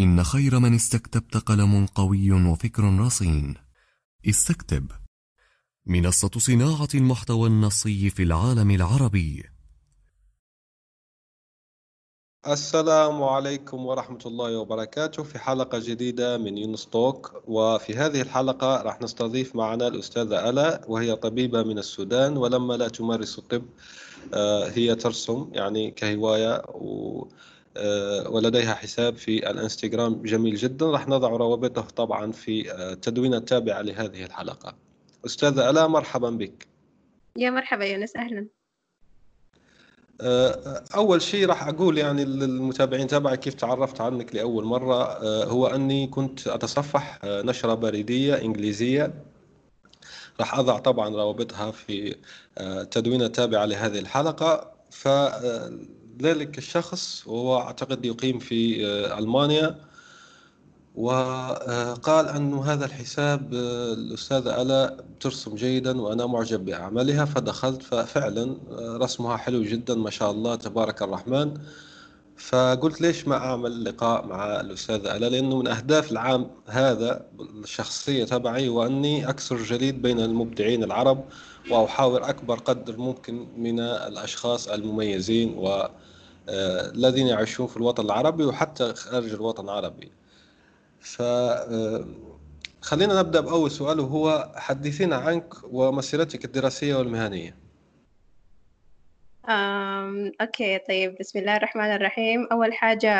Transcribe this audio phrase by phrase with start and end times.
[0.00, 3.54] إن خير من استكتبت قلم قوي وفكر رصين.
[4.28, 4.90] استكتب.
[5.86, 9.44] منصة صناعة المحتوى النصي في العالم العربي.
[12.46, 15.22] السلام عليكم ورحمة الله وبركاته.
[15.22, 17.42] في حلقة جديدة من يونس توك.
[17.46, 23.38] وفي هذه الحلقة راح نستضيف معنا الأستاذة ألا وهي طبيبة من السودان ولما لا تمارس
[23.38, 23.64] الطب
[24.34, 27.26] آه، هي ترسم يعني كهواية و
[28.28, 30.22] ولديها حساب في الانستغرام.
[30.22, 30.86] جميل جدا.
[30.86, 34.74] راح نضع روابطه طبعا في التدوين آه، التابع لهذه الحلقة.
[35.26, 36.66] أستاذة ألا مرحبا بك.
[37.36, 38.46] يا مرحبا يونس أهلا.
[40.20, 45.18] آه، أول شيء راح أقول يعني للمتابعين تبعي كيف تعرفت عنك لأول مرة.
[45.44, 49.14] هو أني كنت أتصفح نشرة بريدية إنجليزية.
[50.40, 52.16] راح أضع طبعا روابطها في
[52.60, 54.72] التدوين التابع لهذه الحلقة.
[54.90, 55.08] ف
[56.22, 59.92] ذلك الشخص وهو أعتقد يقيم في آه، ألمانيا.
[60.94, 68.96] وقال أن هذا الحساب آه، الأستاذة ألا ترسم جيدا وأنا معجب بأعمالها فدخلت ففعلا آه،
[68.96, 71.54] رسمها حلو جدا ما شاء الله تبارك الرحمن.
[72.42, 78.68] فقلت ليش ما أعمل لقاء مع الأستاذة ألا؟ لأنه من أهداف العام هذا الشخصية تبعي
[78.68, 81.24] وأني أكسر جليد بين المبدعين العرب
[81.70, 85.68] وأحاور أكبر قدر ممكن من الأشخاص المميزين و
[86.48, 90.12] آه، الذين يعيشون في الوطن العربي وحتى خارج الوطن العربي.
[91.00, 92.04] ف آه،
[92.80, 97.61] خلينا نبدأ بأول سؤال وهو حدثينا عنك ومسيرتك الدراسية والمهنية.
[99.48, 102.48] أم، أوكي طيب بسم الله الرحمن الرحيم.
[102.52, 103.12] أول حاجة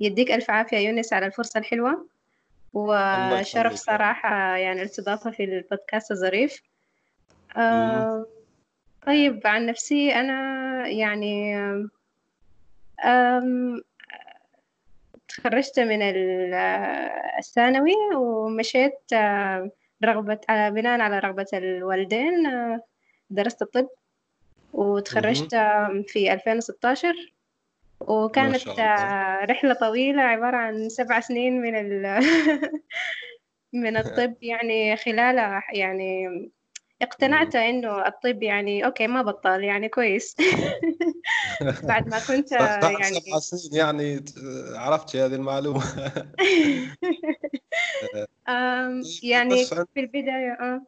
[0.00, 2.06] يديك ألف عافية يونس على الفرصة الحلوة
[2.74, 6.62] وشرف صراحة يعني الاستضافة في البودكاست الظريف.
[9.06, 11.56] طيب عن نفسي أنا يعني
[15.28, 16.02] تخرجت من
[17.38, 19.00] الثانوي ومشيت
[20.04, 22.50] رغبة بناء على رغبة الوالدين
[23.30, 23.88] درست الطب
[24.72, 25.54] وتخرجت
[26.06, 27.14] في 2016
[28.00, 28.68] وكانت
[29.50, 31.72] رحلة طويلة عبارة عن سبع سنين من
[33.82, 34.34] من الطب.
[34.42, 36.28] يعني خلالها يعني
[37.02, 40.36] اقتنعت إنه الطب يعني أوكي ما بطال يعني كويس.
[41.88, 44.24] بعد ما كنت يعني سبع سنين يعني
[44.74, 45.82] عرفت هذه المعلومة.
[49.22, 50.82] يعني في البداية آه.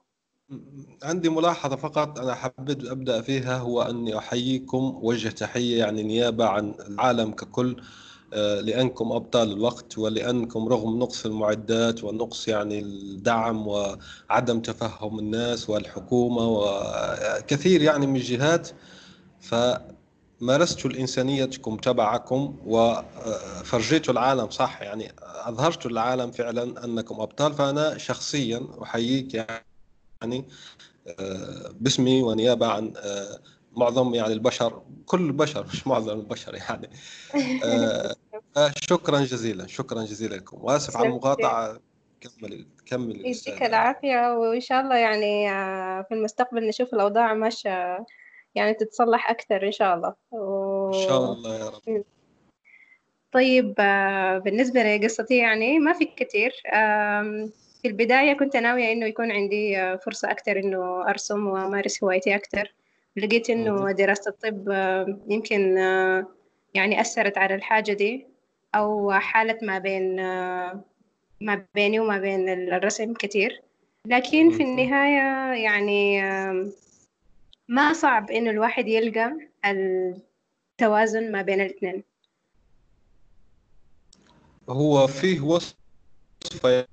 [1.03, 6.75] عندي ملاحظة فقط أنا حبيت أبدأ فيها هو أني أحييكم وجه تحية يعني نيابة عن
[6.88, 7.77] العالم ككل
[8.33, 16.49] آه، لأنكم أبطال الوقت ولأنكم رغم نقص المعدات ونقص يعني الدعم وعدم تفهم الناس والحكومة
[16.49, 18.69] وكثير يعني من الجهات
[19.41, 29.34] فمارستوا الإنسانيتكم تبعكم وفرجيتوا العالم صح؟ يعني أظهرتوا للعالم فعلا أنكم أبطال فأنا شخصيا أحييك
[29.34, 29.69] يعني
[30.22, 33.41] آه، باسمي ونيابة عن آه،
[33.76, 36.91] معظم يعني البشر كل البشر مش معظم البشر يعني.
[38.56, 40.64] آه شكرا جزيلا شكرا جزيلا لكم.
[40.64, 41.81] وأسف على المقاطعة.
[42.20, 45.48] كمل كمل يديك العافية وإن شاء الله يعني
[46.04, 48.06] في المستقبل نشوف الأوضاع ماشية
[48.54, 50.14] يعني تتصلح أكثر إن شاء الله.
[50.31, 50.88] و...
[50.88, 52.04] إن شاء الله يا رب.
[53.32, 53.75] طيب
[54.44, 56.52] بالنسبة لقصتي يعني ما في كثير
[57.82, 62.74] في البداية كنت ناوية إنه يكون عندي آه، فرصة أكثر إنه أرسم وأمارس هوايتي أكثر
[63.16, 66.26] لقيت إنه دراسة الطب آه، يمكن آه،
[66.74, 68.26] يعني أثرت على الحاجة دي
[68.75, 70.16] أو حالت ما بين
[71.40, 73.62] ما بيني وما بين الرسم كتير.
[74.06, 76.22] لكن في النهاية يعني
[77.69, 82.02] ما صعب إنه الواحد يلقى التوازن ما بين الاثنين
[84.69, 86.87] هو فيه وصفة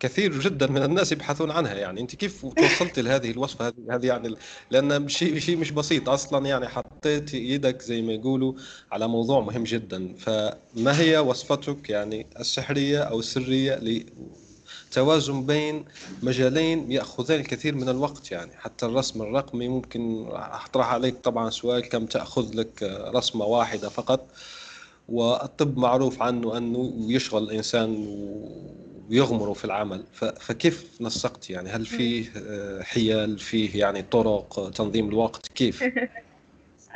[0.00, 2.00] كثير جدا من الناس يبحثون عنها يعني.
[2.00, 4.34] أنت كيف توصلت لهذه الوصفة؟ هذه يعني
[4.70, 6.68] لأن شيء شيء مش بسيط أصلا يعني.
[6.68, 8.52] حطيت يدك زي ما يقولوا
[8.92, 10.14] على موضوع مهم جدا.
[10.18, 14.04] فما هي وصفتك يعني السحرية أو السرية
[14.90, 15.84] لتوازن بين
[16.22, 22.06] مجالين يأخذان الكثير من الوقت يعني؟ حتى الرسم الرقمي ممكن أطرح عليك طبعا سؤال كم
[22.06, 22.82] تأخذ لك
[23.14, 24.30] رسمة واحدة فقط؟
[25.08, 28.04] والطب معروف عنه أنه يشغل الإنسان
[29.10, 30.04] ويغمره في العمل.
[30.40, 35.82] فكيف نسقت يعني؟ هل فيه آه، حيل؟ فيه يعني طرق تنظيم الوقت؟ كيف؟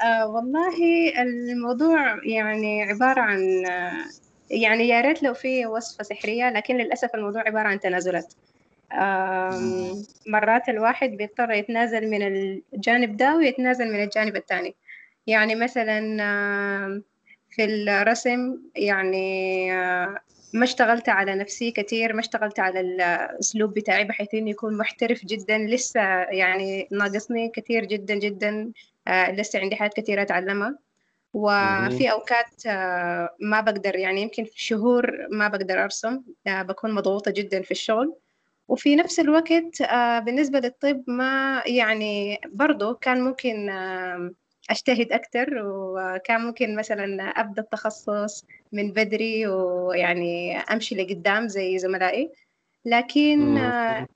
[0.04, 0.76] آه والله
[1.22, 3.40] الموضوع يعني عبارة عن
[4.50, 8.34] يعني يا ريت لو في وصفة سحرية لكن للأسف الموضوع عبارة عن تنازلات.
[10.26, 14.74] مرات الواحد بيضطر يتنازل من الجانب ده ويتنازل من الجانب الثاني
[15.26, 16.00] يعني مثلا
[17.52, 19.70] في الرسم يعني
[20.52, 25.58] ما اشتغلت على نفسي كثير ما اشتغلت على الأسلوب بتاعي بحيث إنه يكون محترف جدا.
[25.58, 28.72] لسه يعني ناقصني كثير جدا جدا
[29.08, 30.78] آه، لسه عندي حاجات كثيرة أتعلمها.
[31.34, 36.22] وفي أوقات آه، ما بقدر يعني يمكن في شهور ما بقدر أرسم.
[36.46, 38.14] آه، بكون مضغوطة جدا في الشغل.
[38.68, 39.82] وفي نفس الوقت
[40.24, 43.70] بالنسبة للطب ما يعني برضو كان ممكن
[44.70, 52.30] أجتهد أكتر وكان ممكن مثلا أبدأ التخصص من بدري ويعني أمشي لقدام زي زملائي.
[52.84, 53.58] لكن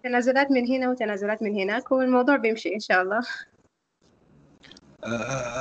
[0.02, 3.20] تنازلات من هنا وتنازلات من هناك والموضوع بيمشي إن شاء الله.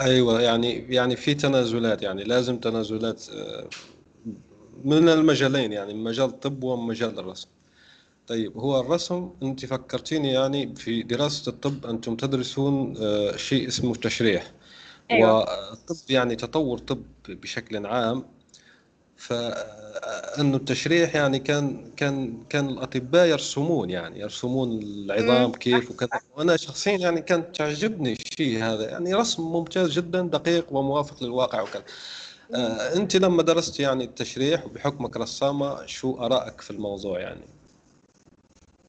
[0.06, 3.24] أيوه يعني يعني في تنازلات يعني لازم تنازلات
[4.84, 7.48] من المجالين يعني مجال الطب ومجال الرسم.
[8.28, 12.96] طيب هو الرسم أنت فكرتيني يعني في دراسة الطب أنتم تدرسون
[13.36, 14.52] شيء اسمه التشريح
[15.12, 15.38] أيوة.
[15.38, 18.26] والطب يعني تطور طب بشكل عام.
[19.18, 26.10] فانه التشريح يعني كان كان كان الأطباء يرسمون يعني يرسمون العظام كيف وكذا.
[26.38, 28.90] وأنا شخصيا يعني كانت تعجبني الشيء هذا.
[28.90, 31.84] يعني رسم ممتاز جدا دقيق وموافق للواقع وكذا.
[32.56, 37.42] آه أنت لما درست يعني التشريح وبحكمك رسامة شو آرائك في الموضوع يعني؟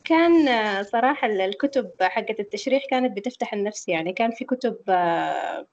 [0.04, 4.12] كان صراحة الكتب حقت التشريح كانت بتفتح النفس يعني.
[4.12, 5.66] كان في كتب آه،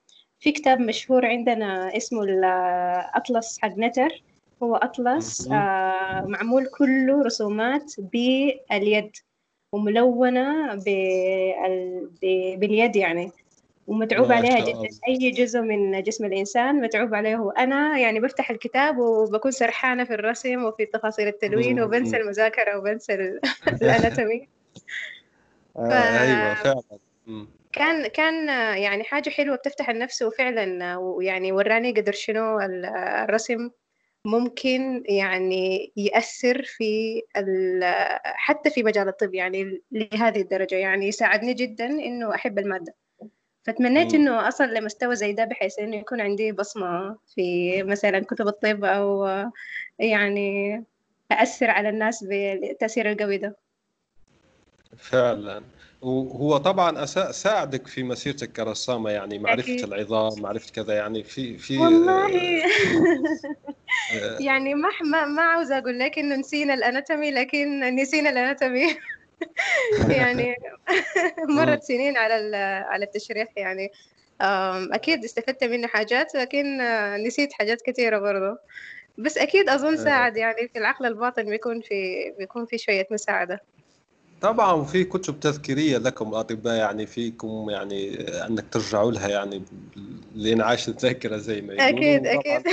[0.43, 4.23] في كتاب مشهور عندنا اسمه الأطلس حق نتر.
[4.63, 9.11] هو أطلس آه معمول كله رسومات باليد
[9.73, 10.75] وملونة
[12.57, 13.31] باليد يعني.
[13.87, 14.89] ومتعوب عليها جدا.
[15.07, 20.63] أي جزء من جسم الإنسان متعوب عليه وأنا يعني بفتح الكتاب وبكون سرحانة في الرسم
[20.63, 23.13] وفي تفاصيل التلوين وبنسى المذاكرة وبنسى
[23.81, 24.47] الأناتومي
[25.77, 26.83] آه، أيوة فعلا.
[27.73, 28.47] كان كان
[28.77, 33.69] يعني حاجة حلوة بتفتح النفس وفعلا ويعني وراني قدر شنو الرسم
[34.25, 37.21] ممكن يعني يأثر في
[38.23, 40.75] حتى في مجال الطب يعني لهذه الدرجة.
[40.75, 42.93] يعني يساعدني جدا إنه أحب المادة.
[43.63, 48.85] فتمنيت إنه أصل لمستوى زي ده بحيث إنه يكون عندي بصمة في مثلا كتب الطب
[48.85, 49.27] أو
[49.99, 50.83] يعني
[51.31, 53.55] أأثر على الناس بالتأثير القوي ده.
[54.97, 55.63] فعلا.
[56.03, 59.83] وهو طبعا ساعدك في مسيرتك كرسامه يعني معرفة أكيد.
[59.83, 62.63] العظام معرفة كذا يعني في في والله.
[64.13, 68.95] آه، يعني ما ما ما عاوز أقول لك إنه نسينا الأناتومي لكن نسينا الأناتومي.
[70.19, 70.55] يعني
[71.57, 72.55] مرت سنين على
[72.89, 73.91] على التشريح يعني
[74.91, 76.77] أكيد استفدت منه حاجات لكن
[77.27, 78.57] نسيت حاجات كثيرة برضه
[79.17, 80.03] بس أكيد أظن آه.
[80.03, 83.59] ساعد يعني في العقل الباطن بيكون في بيكون في شوية مساعدة.
[84.43, 89.63] طبعا في كتب تذكيرية لكم الاطباء يعني فيكم يعني أنك ترجعوا لها يعني
[90.35, 91.99] لانعاش الذاكره زي ما يقولوا.
[91.99, 92.67] أكيد أكيد.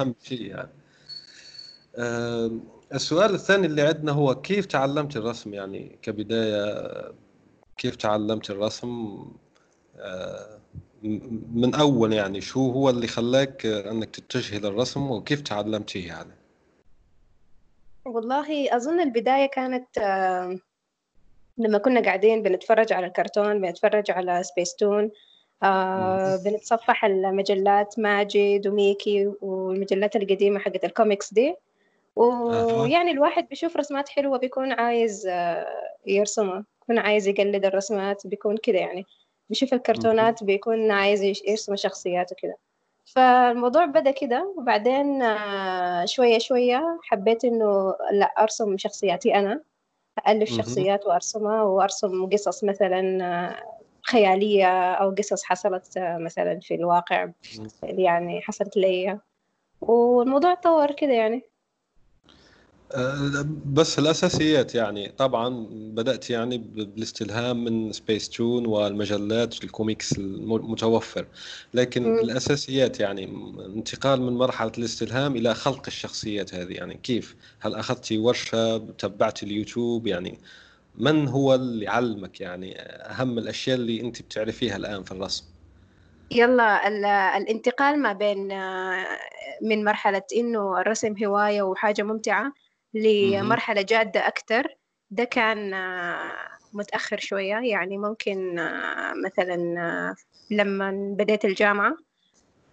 [0.00, 0.70] أهم شيء يعني.
[2.94, 7.12] السؤال الثاني اللي عندنا هو كيف تعلمت الرسم؟ يعني كبداية
[7.76, 9.24] كيف تعلمت الرسم؟
[9.98, 10.58] آه،
[11.52, 16.34] من أول يعني شو هو اللي خلاك أنك تتجهي للرسم وكيف تعلمتيه يعني؟
[18.04, 19.98] والله أظن البداية كانت
[21.58, 25.10] لما كنا قاعدين بنتفرج على الكرتون بنتفرج على سبيستون
[25.62, 31.54] آه بنتصفح المجلات ماجد وميكي والمجلات القديمة حقت الكوميكس دي.
[32.16, 35.66] ويعني الواحد بيشوف رسمات حلوة بيكون عايز آه
[36.06, 39.06] يرسمها بيكون عايز يقلد الرسمات بيكون كده يعني.
[39.50, 42.56] بيشوف الكرتونات بيكون عايز يرسم شخصيات وكده
[43.04, 49.60] فالموضوع بدأ كده وبعدين آه شوية شوية حبيت إنه لا أرسم شخصياتي أنا.
[50.28, 53.62] ألف شخصيات وأرسمها وأرسم قصص مثلا آه،
[54.02, 57.30] خيالية أو قصص حصلت آه، مثلا في الواقع
[57.82, 59.18] يعني حصلت لي
[59.80, 61.42] والموضوع تطور كده يعني.
[63.66, 71.26] بس الأساسيات يعني طبعا بدأت يعني بالاستلهام من سبيستون والمجلات الكوميكس المتوفر.
[71.74, 72.18] لكن م.
[72.18, 73.24] الأساسيات يعني
[73.76, 76.72] انتقال من مرحلة الاستلهام إلى خلق الشخصيات هذه.
[76.72, 80.38] يعني كيف؟ هل أخذتي ورشة؟ تبعتي اليوتيوب؟ يعني
[80.98, 85.44] من هو اللي علمك؟ يعني أهم الأشياء اللي أنت بتعرفيها الآن في الرسم.
[86.30, 86.88] يلا
[87.36, 88.48] الانتقال ما بين
[89.62, 92.52] من مرحلة إنه الرسم هواية وحاجة ممتعة
[93.04, 94.76] لمرحلة جادة أكتر.
[95.10, 96.32] ده كان آه،
[96.72, 97.56] متأخر شوية.
[97.56, 100.14] يعني ممكن آه، مثلا آه،
[100.50, 101.96] لما بديت الجامعة.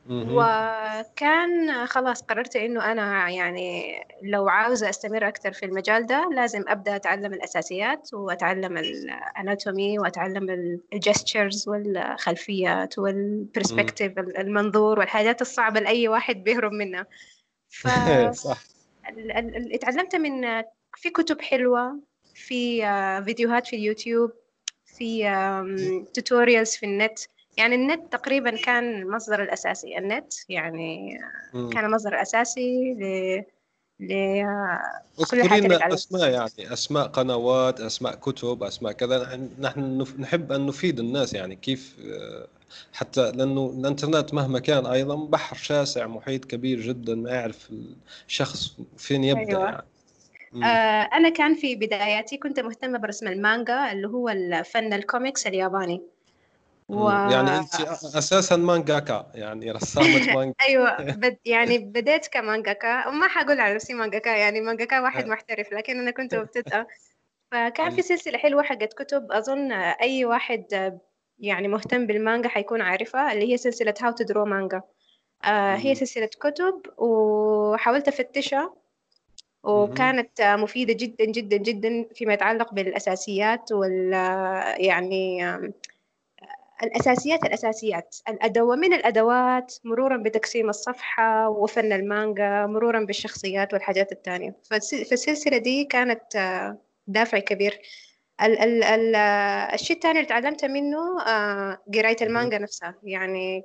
[0.09, 6.95] وكان خلاص قررت إنه أنا يعني لو عاوزة أستمر أكثر في المجال ده لازم أبدأ
[6.95, 16.71] أتعلم الأساسيات وأتعلم الأناتومي وأتعلم الجستشرز والخلفيات والبرسبكتيف المنظور والحاجات الصعبة اللي أي واحد بيهرب
[16.71, 17.05] منها.
[17.69, 17.87] ف
[18.31, 18.74] صح.
[19.73, 20.63] اتعلمت من
[20.95, 21.99] في كتب حلوة
[22.33, 24.31] في آه، فيديوهات في اليوتيوب
[24.85, 25.23] في
[26.13, 27.19] tutorials في النت.
[27.57, 29.97] يعني النت تقريبا كان المصدر الأساسي.
[29.97, 31.19] النت يعني
[31.53, 33.43] كان مصدر أساسي ل
[33.99, 34.11] ل
[35.19, 39.49] اذكري لنا أسماء يعني أسماء قنوات أسماء كتب أسماء كذا.
[39.59, 42.47] نحن نحب أن نفيد الناس يعني كيف آه،
[42.93, 47.71] حتى لأنه الإنترنت مهما كان أيضا بحر شاسع محيط كبير جدا ما يعرف
[48.27, 49.63] الشخص فين يبدأ أيوة.
[49.63, 49.85] يعني.
[50.63, 56.01] آه أنا كان في بداياتي كنت مهتمة برسم المانجا اللي هو الفن الكوميكس الياباني.
[56.89, 57.09] و...
[57.09, 57.81] يعني أنت
[58.15, 60.53] أساسا مانجاكا يعني رسامة مانجا.
[60.67, 65.99] أيوه بد يعني بديت كمانجاكا وما حقول على نفسي مانجاكا يعني مانجاكا واحد محترف لكن
[65.99, 66.87] أنا كنت مبتدئة.
[67.51, 70.99] فكان في سلسلة حلوة حقت كتب أظن أي واحد
[71.39, 74.81] يعني مهتم بالمانجا حيكون عارفها اللي هي سلسلة How to Draw Manga
[75.75, 78.73] هي سلسلة كتب وحاولت أفتشها
[79.63, 84.13] وكانت مفيدة جدا جدا جدا فيما يتعلق بالأساسيات وال
[84.79, 85.45] يعني
[86.83, 88.15] الأساسيات الأساسيات.
[88.29, 94.55] الأدوات من الأدوات مرورا بتقسيم الصفحة وفن المانجا مرورا بالشخصيات والحاجات التانية.
[94.69, 96.21] فالسلسلة دي كانت
[97.07, 97.79] دافع كبير
[98.41, 99.15] ال ال ال
[99.73, 102.95] الشيء الثاني اللي تعلمته منه آه، قراية المانجا نفسها.
[103.03, 103.63] يعني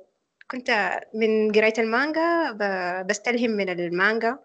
[0.51, 2.51] كنت من قراية المانجا
[3.01, 4.39] بستلهم من المانجا.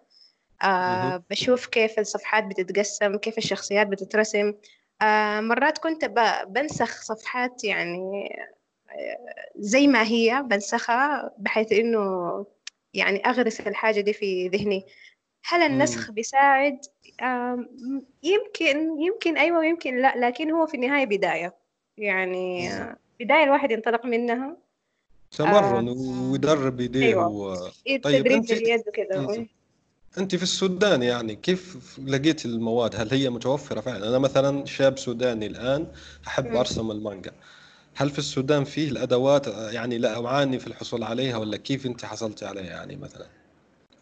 [0.63, 4.53] آه بشوف كيف الصفحات بتتقسم كيف الشخصيات بتترسم.
[5.01, 6.05] آه مرات كنت
[6.47, 8.29] بنسخ صفحات يعني
[8.89, 12.45] آه، زي ما هي بنسخها بحيث إنه
[12.93, 14.85] يعني أغرس الحاجة دي في ذهني.
[15.45, 16.79] هل النسخ بيساعد؟
[18.23, 21.55] يمكن يمكن أيوة ويمكن لا لكن هو في النهاية بداية.
[21.97, 22.69] يعني
[23.19, 24.57] بداية الواحد ينطلق منها.
[25.31, 27.27] تمرن آه ويدرب يديه أيوة.
[27.27, 27.55] و...
[28.03, 29.47] طيب أنت كده
[30.17, 35.45] أنت في السودان يعني كيف لقيت المواد؟ هل هي متوفرة فعلا؟ أنا مثلا شاب سوداني
[35.45, 35.87] الآن
[36.27, 37.31] أحب أرسم المانجا.
[37.95, 42.45] هل في السودان فيه الأدوات؟ يعني لا أعاني في الحصول عليها ولا كيف أنت حصلتي
[42.45, 43.25] عليها يعني مثلا؟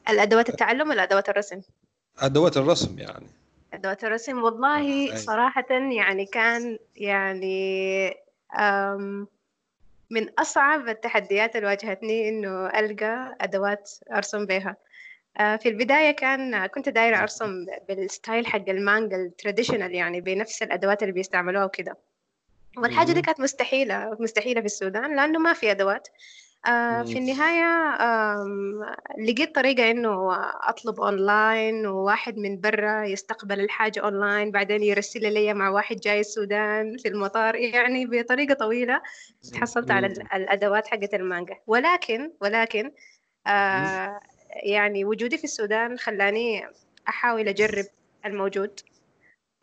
[0.10, 1.62] الأدوات التعلم ولا أدوات الرسم؟
[2.20, 3.26] أدوات الرسم يعني.
[3.74, 5.16] أدوات الرسم والله آه.
[5.16, 8.10] صراحة يعني كان يعني
[10.10, 14.78] من أصعب التحديات اللي واجهتني إنه ألقى أدوات أرسم بها.
[15.38, 20.64] آه، في البداية كان كنت دايرة أرسم بال style حق المانجا ال traditional يعني بنفس
[20.64, 21.98] الأدوات اللي بيستعملوها وكده.
[22.78, 26.08] والحاجة دي كانت مستحيلة مستحيلة في السودان لأنه ما في أدوات.
[26.68, 27.96] آه، في النهاية
[29.20, 30.34] لقيت طريقة إنه
[30.70, 36.98] أطلب أونلاين وواحد من برا يستقبل الحاجة أونلاين بعدين يرسل لي مع واحد جاي السودان
[36.98, 37.56] في المطار.
[37.56, 39.02] يعني بطريقة طويلة
[39.54, 41.58] تحصلت على الأدوات حقت المانجا.
[41.68, 42.92] ولكن ولكن
[43.48, 44.20] آه
[44.64, 46.68] يعني وجودي في السودان خلاني
[47.10, 47.86] أحاول أجرب
[48.26, 48.80] الموجود.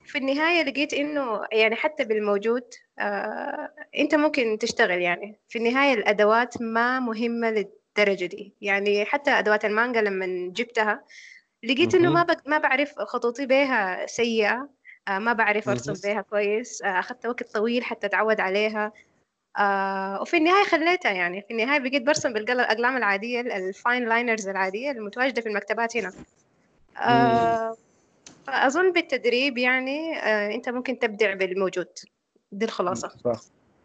[0.04, 2.64] في النهاية لقيت إنه يعني حتى بالموجود
[2.98, 5.40] آه أنت ممكن تشتغل يعني.
[5.48, 8.54] في النهاية الأدوات ما مهمة للدرجة دي.
[8.60, 11.04] يعني حتى أدوات المانجا لما جبتها
[11.64, 14.68] لقيت إنه ما ما بعرف خطوطي بها سيئة
[15.08, 18.92] آه ما بعرف أرسم بها كويس آه أخذت وقت طويل حتى أتعود عليها.
[19.58, 21.42] آه وفي النهاية خليتها يعني.
[21.42, 26.12] في النهاية بقيت برسم بالأقلام العادية ال fine liners العادية المتواجدة في المكتبات هنا.
[26.98, 27.76] آه
[28.46, 31.88] فأظن بالتدريب يعني آه أنت ممكن تبدع بالموجود.
[32.52, 33.40] دي الخلاصة صح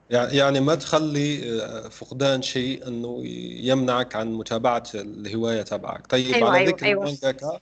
[0.09, 3.21] يعني ما تخلي آه، فقدان شيء إنه
[3.61, 6.07] يمنعك عن متابعة الهواية تبعك.
[6.07, 7.03] طيب أيوة على أيوة ذكر أيوة.
[7.03, 7.59] المانجاكا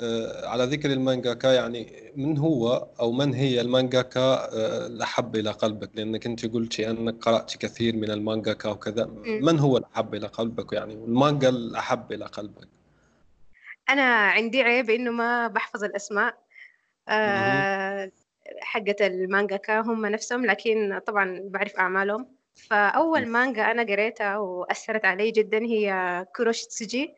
[0.00, 5.90] آه، على ذكر المانجاكا يعني من هو أو من هي المانجاكا آه، الأحب إلى قلبك؟
[5.94, 9.04] لأنك أنت قلتي أنك قرأت كثير من المانجاكا وكذا.
[9.26, 12.68] من هو الأحب إلى قلبك؟ يعني والمانجا الأحب إلى قلبك.
[13.88, 16.34] أنا عندي عيب إنه ما بحفظ الأسماء.
[17.08, 18.10] أه
[18.62, 22.28] حقت المانجاكا هم نفسهم لكن طبعا بعرف أعمالهم.
[22.54, 27.14] فأول مانجا أنا قريتها وأثرت علي جدا هي كوروشتسوجي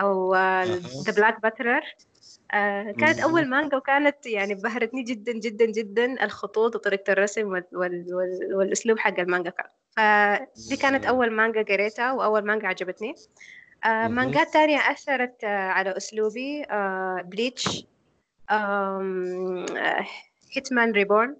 [0.00, 1.82] أو the Black Butler
[2.54, 8.14] آه كانت أول مانجا وكانت يعني بهرتني جدا جدا جدا الخطوط وطريقة الرسم وال وال
[8.14, 9.52] وال والأسلوب حق المانجا
[9.96, 13.14] فدي كانت أول مانجا قريتها وأول مانجا عجبتني.
[13.84, 14.08] آه.
[14.08, 17.86] مانجات تانية أثرت آه على أسلوبي آه Bleach.
[20.56, 21.36] Hitman Reborn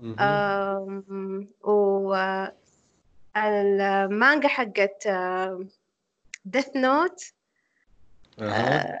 [0.00, 1.52] مهم.
[3.34, 5.08] والمانجا حقت
[6.44, 7.22] Death Note
[8.38, 9.00] أها.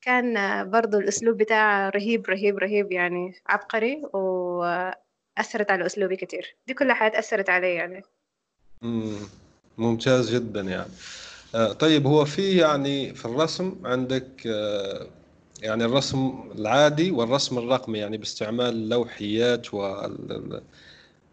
[0.00, 6.94] كان برضو الأسلوب بتاعه رهيب رهيب رهيب يعني عبقري وأثرت على أسلوبي كتير دي كلها
[6.94, 8.02] حاجات أثرت علي يعني
[8.82, 9.18] مم.
[9.78, 10.90] ممتاز جدا يعني
[11.54, 15.06] آه، طيب هو في يعني في الرسم عندك آه،
[15.62, 19.74] يعني الرسم العادي والرسم الرقمي يعني باستعمال اللوحيات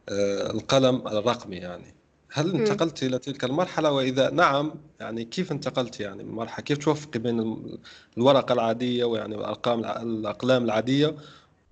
[0.09, 1.93] والقلم الرقمي يعني.
[2.31, 2.55] هل.
[2.55, 7.57] انتقلت إلى تلك المرحلة؟ وإذا نعم يعني كيف انتقلت يعني؟ من مرحلة كيف توفقي بين
[8.17, 11.15] الورقة العادية ويعني الأرقام الع- الأقلام العادية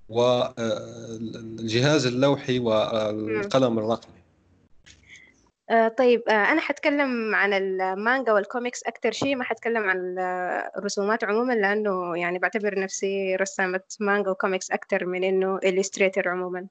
[0.09, 4.22] والجهاز اللوحي والقلم الرقمي؟
[5.69, 10.19] آه طيب آه أنا حتكلم عن المانجا والكوميكس أكتر شيء ما حتكلم عن ال-
[10.77, 16.67] الرسومات عموما لأنه يعني بعتبر نفسي رسامة مانجا وكوميكس أكتر من إنه illustrator عموما.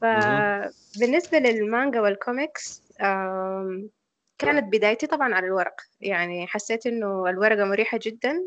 [0.00, 2.82] فبالنسبة للمانجا والكوميكس
[4.38, 5.74] كانت بدايتي طبعا على الورق.
[6.00, 8.42] يعني حسيت إنه الورقة مريحة جدا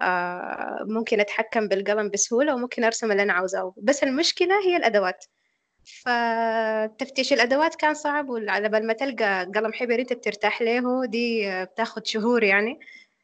[0.00, 3.74] آه، ممكن أتحكم بالقلم بسهولة وممكن أرسم اللي أنا عاوزاه.
[3.82, 5.24] بس المشكلة هي الأدوات.
[6.04, 12.06] فتفتيش الأدوات كان صعب وعلى بال ما تلقى قلم حبر أنت بترتاح له دي بتاخد
[12.06, 12.80] شهور يعني.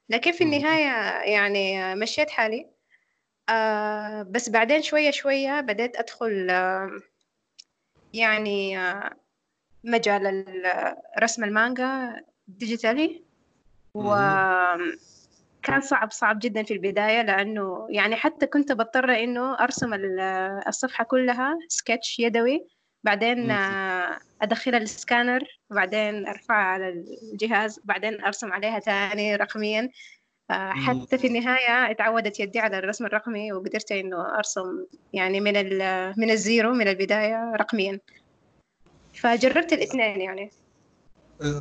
[0.08, 0.54] لكن في مهم.
[0.54, 2.66] النهاية يعني مشيت حالي.
[3.48, 6.90] آه، بس بعدين شوية شوية بدأت أدخل آه،
[8.12, 9.10] يعني آه،
[9.84, 13.24] مجال ال- رسم المانجا ديجيتالي.
[15.64, 20.20] وكان صعب صعب جدا في البداية لأنه يعني حتى كنت بضطر إنه أرسم ال-
[20.68, 22.66] الصفحة كلها سكتش يدوي
[23.04, 23.50] بعدين
[24.42, 26.88] أدخلها السكانر وبعدين أرفعها على
[27.32, 29.88] الجهاز بعدين أرسم عليها تاني رقميا.
[30.50, 35.52] آه، حتى في النهاية اتعودت يدي على الرسم الرقمي وقدرت إنه أرسم يعني من
[36.16, 38.00] من ال zero من البداية رقميا.
[39.14, 40.50] فجربت الاثنين يعني.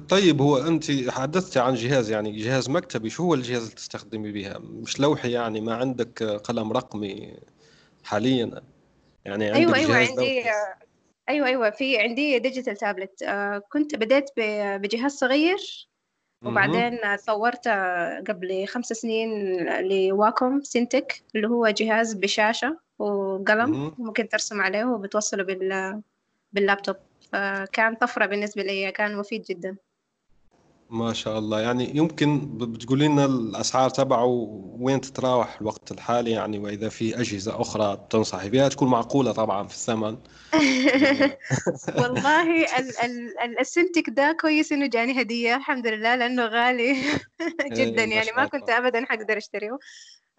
[0.10, 4.58] طيب هو أنت حدثتي عن جهاز يعني جهاز مكتبي شو هو الجهاز اللي تستخدمي بها
[4.60, 7.38] مش لوحي يعني ما عندك قلم رقمي
[8.04, 8.62] حاليا؟
[9.26, 10.50] يعني عندك أيوة أيوة جهاز عندي لوحي.
[11.30, 15.88] أيوة أيوة في عندي digital tablet آه، كنت بديت بجهاز صغير.
[16.46, 17.68] وبعدين طورت
[18.28, 23.94] قبل خمس سنين ل Wacom Cintiq اللي هو جهاز بشاشة وقلم.
[23.98, 26.02] ممكن ترسم عليه وبتوصله بال
[26.54, 26.96] باللابتوب.
[27.34, 29.76] فكان طفرة بالنسبة لي كان مفيد جدا.
[30.90, 31.62] ما شاء الله.
[31.62, 34.26] يعني يمكن بتقولي لنا الأسعار تبعه
[34.80, 39.74] وين تتراوح الوقت الحالي؟ يعني وإذا في أجهزة أخرى تنصحي بها؟ تكون معقولة طبعا في
[39.74, 40.18] الثمن.
[42.00, 42.98] والله ال
[43.50, 46.94] ال ده كويس إنه جاني هدية الحمد لله لأنه غالي
[47.78, 48.02] جدا.
[48.02, 48.70] إيه، ما يعني ما كنت.
[48.70, 49.80] ابدا حقدر أشتريه.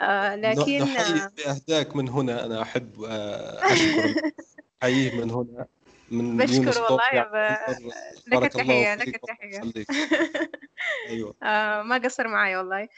[0.01, 2.47] آه لكن آه، بأهداك من هنا.
[2.47, 4.15] أنا أحب آه، أشكر
[4.83, 5.67] أحييه من هنا.
[6.11, 7.29] من بشكر والله يعني.
[7.31, 7.93] ب-
[8.27, 9.87] لك التحية لك يخليك
[11.09, 11.35] أيوه.
[11.43, 12.89] آه ما قصر معي والله.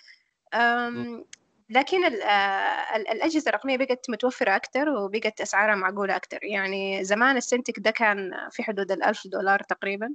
[1.70, 6.38] لكن آه، ال- الأجهزة الرقمية بقت متوفرة أكتر وبقت أسعارها معقولة أكتر.
[6.44, 10.14] يعني زمان السنتك ده كان في حدود الألف دولار تقريبا.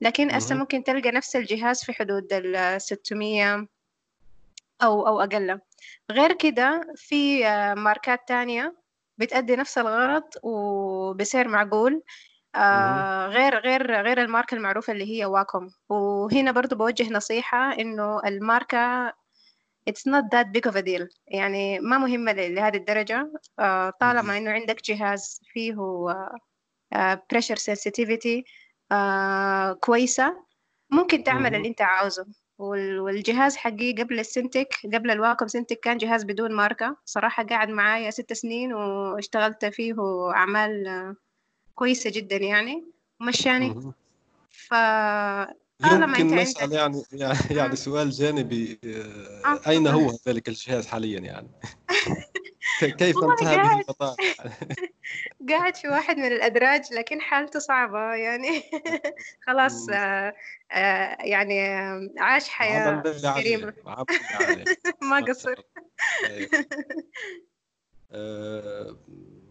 [0.00, 0.54] لكن هسه.
[0.54, 3.66] ممكن تلقى نفس الجهاز في حدود ال 600
[4.82, 5.60] أو أو أقل.
[6.10, 8.76] غير كده في آه، ماركات تانية
[9.18, 12.02] بتأدي نفس الغرض وبسعر معقول.
[12.54, 15.70] آه غير غير غير الماركة المعروفة اللي هي واكوم.
[15.88, 19.12] وهنا برضو بوجه نصيحة إنه الماركة
[19.90, 21.08] it's not that big of a deal.
[21.28, 23.32] يعني ما مهمة لهذه الدرجة.
[23.58, 26.36] آه طالما إنه عندك جهاز فيه آه
[26.92, 28.42] آه pressure sensitivity
[28.92, 30.36] آه كويسة
[30.90, 31.54] ممكن تعمل.
[31.54, 32.26] اللي أنت عاوزه.
[32.58, 36.96] وال- والجهاز حقي قبل السنتك قبل الواكم سنتك كان جهاز بدون ماركة.
[37.04, 39.94] صراحة قاعد معايا ست سنين واشتغلت فيه
[40.34, 40.86] أعمال
[41.80, 42.84] آه، كويسة جدا يعني
[43.20, 43.94] ومشاني مهم.
[44.50, 47.76] فطالما يمكن أنت نسأل يعني يعني يعني.
[47.76, 51.48] سؤال جانبي آه آه، أين هو ذلك الجهاز حاليا يعني؟
[52.98, 54.16] كيف انتهى به المطاف
[55.48, 58.62] قاعد في واحد من الأدراج لكن حالته صعبة يعني.
[59.46, 59.88] خلاص.
[59.88, 60.34] آه
[60.72, 63.02] آه يعني آه، عاش حياة
[63.34, 63.74] كريمة
[65.10, 65.54] ما قصر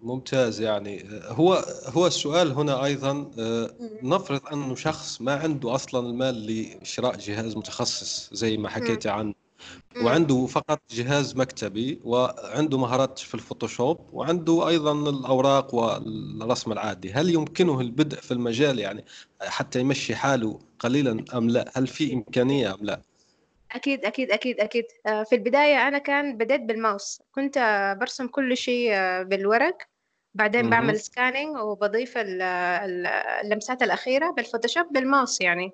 [0.01, 1.05] ممتاز يعني.
[1.27, 3.69] هو هو السؤال هنا أيضا آه،
[4.03, 6.45] نفرض أنه شخص ما عنده أصلا المال
[6.81, 9.33] لشراء جهاز متخصص زي ما حكيتي عنه.
[10.05, 17.81] وعنده فقط جهاز مكتبي وعنده مهارات في الفوتوشوب وعنده أيضا الأوراق والرسم العادي هل يمكنه
[17.81, 19.05] البدء في المجال يعني
[19.41, 23.01] حتى يمشي حاله قليلا أم لا؟ هل في إمكانية أم لا؟
[23.71, 24.85] أكيد أكيد أكيد أكيد.
[25.07, 27.21] آه، في البداية أنا كان بديت بالماوس.
[27.31, 29.77] كنت آه، برسم كل شيء آه، بالورق.
[30.33, 30.69] بعدين مهم.
[30.69, 33.07] بعمل scanning وبضيف ال- ال-
[33.45, 35.71] اللمسات الأخيرة بال Photoshop بال mouse يعني.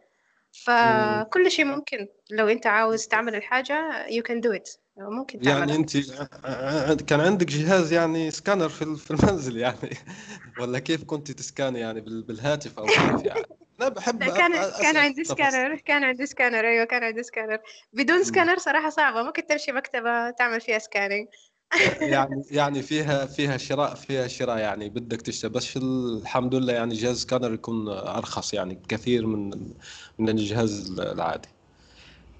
[0.52, 2.08] فكل شيء ممكن.
[2.32, 4.78] لو أنت عاوز تعمل الحاجة you can do it.
[4.98, 9.90] ممكن يعني أنت ع- ع- كان عندك جهاز يعني سكانر في ال- في المنزل يعني؟
[10.60, 13.46] ولا كيف كنت تسكاني يعني بال- بالهاتف أو كيف يعني؟
[13.82, 15.24] أنا بحب لا كان أ- كان أسأل عندي.
[15.24, 17.60] سكانر كان عندي سكانر أيوة كان عندي سكانر
[17.94, 21.28] بدون سكانر صراحة صعبة ممكن تمشي مكتبة تعمل فيها scanning
[22.02, 25.52] يعني يعني فيها فيها شراء فيها شراء يعني بدك تشتري.
[25.52, 29.50] بس الحمد لله يعني جهاز سكانر يكون أرخص يعني كثير من
[30.20, 31.48] من الجهاز العادي.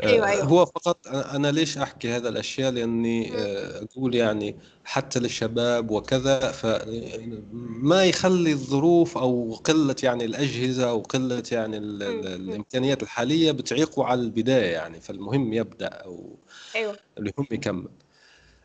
[0.04, 0.44] أيوة أيوة.
[0.44, 8.06] هو فقط أنا ليش أحكي هذا الأشياء؟ لأني آه، أقول يعني حتى للشباب وكذا فما
[8.06, 14.22] يخلي الظروف أو قلة يعني الأجهزة أو قلة يعني ال- ال- الإمكانيات الحالية بتعيقوا على
[14.22, 16.38] البداية يعني فالمهم يبدأ أو
[16.76, 16.98] أيوة.
[17.18, 17.90] المهم يكمل.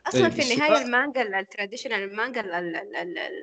[0.06, 3.34] أصلا طيب في النهاية المانجا ال traditional المانجا ال ال ال ال ال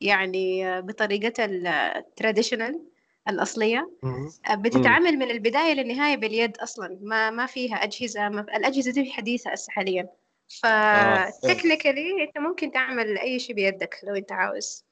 [0.00, 1.44] يعني بطريقتها
[1.98, 2.80] ال traditional
[3.28, 3.90] الأصلية.
[4.02, 4.30] مم.
[4.54, 6.98] بتتعامل من البداية للنهاية باليد أصلا.
[7.02, 10.08] ما ما فيها أجهزة ما الأجهزة دي حديثة هسه حاليا.
[10.64, 14.84] آه ف technically أنت ممكن تعمل أي شيء بيدك لو أنت عاوز.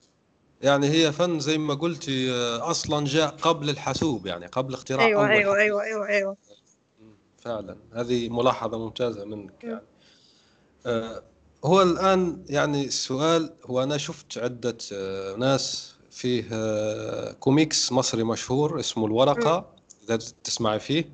[0.62, 5.20] يعني هي فن زي ما قلتي آه، أصلا جاء قبل الحاسوب يعني قبل اختراع أيوه
[5.22, 5.80] أول أيوه حاسوب.
[5.80, 6.36] أيوه أيوه.
[7.38, 7.76] فعلا.
[7.94, 9.64] هذه ملاحظة ممتازة منك.
[9.64, 9.80] يعني.
[10.86, 11.22] آه،
[11.64, 18.80] هو الآن يعني السؤال هو أنا شفت عدة آه، ناس فيه آه، كوميكس مصري مشهور
[18.80, 19.10] اسمه مم.
[19.10, 21.04] الورقة إذا تسمعي فيه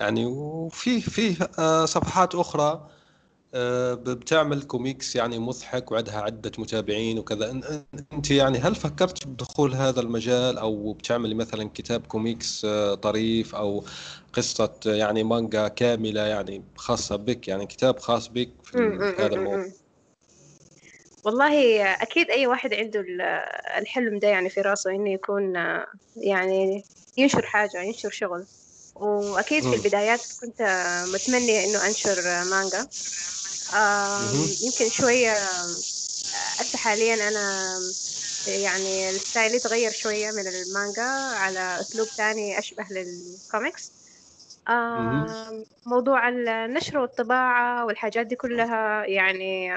[0.00, 2.88] يعني وفيه فيه آه، صفحات أخرى
[3.54, 7.50] آه، بتعمل كوميكس يعني مضحك وعندها عدة متابعين وكذا
[8.12, 12.66] أنت يعني هل فكرت بدخول هذا المجال أو بتعملي مثلا كتاب كوميكس
[13.02, 13.84] طريف أو
[14.32, 18.78] قصة آه، يعني مانجا كاملة يعني خاصة بك يعني كتاب خاص بك في
[19.18, 19.81] هذا الموضوع.
[21.24, 23.20] والله أكيد أي واحد عنده ال-
[23.78, 25.54] الحلم ده يعني في راسه إنه يكون
[26.16, 26.84] يعني
[27.16, 28.46] ينشر حاجة ينشر شغل
[28.94, 29.74] وأكيد في.
[29.74, 30.62] البدايات كنت
[31.08, 32.88] متمنية إنه أنشر مانجا.
[34.60, 35.38] يمكن شوية
[36.58, 37.78] هسه حاليا أنا
[38.46, 43.92] يعني ال style تغير شوية من المانجا على أسلوب تاني أشبه للكوميكس
[45.86, 49.72] موضوع النشر والطباعة والحاجات دي كلها يعني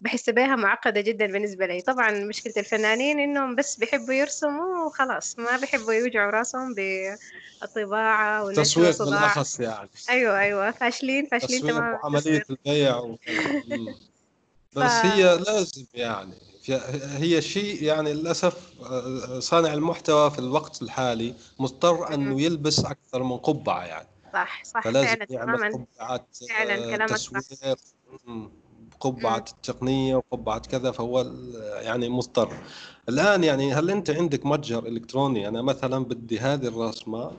[0.00, 1.80] بحس بيها معقدة جدا بالنسبة لي.
[1.80, 9.60] طبعا مشكلة الفنانين إنهم بس بيحبوا يرسموا وخلاص ما بيحبوا يوجعوا راسهم بالطباعة والطباعة بالأخص
[9.60, 9.90] يعني.
[10.10, 11.98] أيوة أيوة فاشلين فاشلين تماما.
[12.02, 13.94] وعملية التسويق البيع وكذا مم.
[14.72, 16.34] ف بس هي لازم يعني.
[17.18, 23.36] هي شيء يعني للأسف آه، صانع المحتوى في الوقت الحالي مضطر أنه يلبس أكثر من
[23.36, 24.08] قبعة يعني.
[24.32, 25.86] صح صح فلازم فعلا يعمل تماما.
[25.98, 27.40] قبعات فعلا آه، كلامك صح.
[29.06, 31.20] م- التقنية وقبعة كذا فهو
[31.82, 32.56] يعني مضطر.
[33.08, 37.32] الآن يعني هل أنت عندك متجر إلكتروني؟ أنا مثلا بدي هذه الرسمة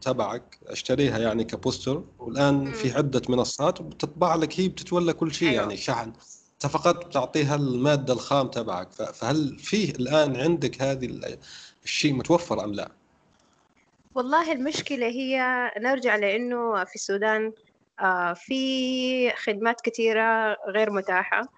[0.00, 2.96] تبعك أشتريها يعني كبوستر والآن في م.
[2.96, 6.12] عدة منصات وبتطبع لك هي بتتولى كل شيء يعني شحن.
[6.54, 8.92] أنت فقط بتعطيها المادة الخام تبعك.
[8.92, 11.38] فهل فيه الآن عندك هذه ال-
[11.84, 12.90] الشيء متوفر أم لا؟
[14.14, 15.40] والله المشكلة هي
[15.80, 17.52] نرجع لأنه في السودان
[18.34, 21.48] في خدمات كثيرة غير متاحة.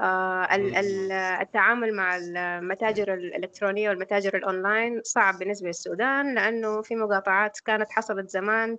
[0.00, 7.60] آه، ال- ال- التعامل مع المتاجر الإلكترونية والمتاجر الأونلاين صعب بالنسبة للسودان لأنه في مقاطعات
[7.64, 8.76] كانت حصلت زمان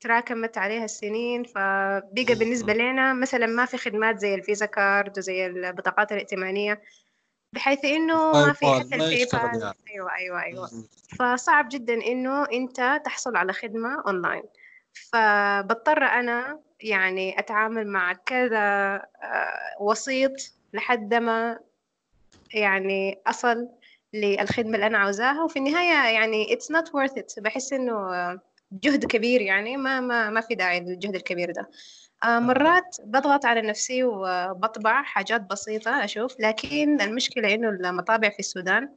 [0.00, 5.46] تراكمت عليها السنين فبقى بالنسبة لنا مثلا ما في خدمات زي ال Visa card وزي
[5.46, 6.82] البطاقات الائتمانية
[7.52, 9.76] بحيث إنه ما في باي حتى بال ما الباي يشتغل بال يعني
[10.18, 10.68] أيوة أيوة.
[10.72, 10.88] مم.
[11.18, 14.42] فصعب جدا إنه أنت تحصل على خدمة أونلاين.
[15.12, 20.32] فبضطر أنا يعني أتعامل مع كذا آه، وسيط
[20.72, 21.58] لحد ما
[22.54, 23.68] يعني أصل
[24.12, 25.42] للخدمة اللي أنا عاوزاها.
[25.42, 27.42] وفي النهاية يعني it's not worth it.
[27.42, 28.40] بحس إنه آه،
[28.72, 31.70] جهد كبير يعني ما ما ما في داعي للجهد الكبير ده.
[32.24, 36.40] آه، مرات بضغط على نفسي وبطبع حاجات بسيطة أشوف.
[36.40, 38.88] لكن المشكلة إنه المطابع في السودان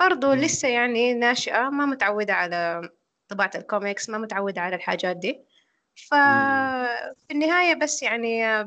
[0.00, 0.32] برضو.
[0.32, 2.90] لسه يعني ناشئة ما متعودة على
[3.30, 5.40] طباعة الكوميكس ما متعودة على الحاجات دي.
[6.08, 8.64] ففي النهاية بس يعني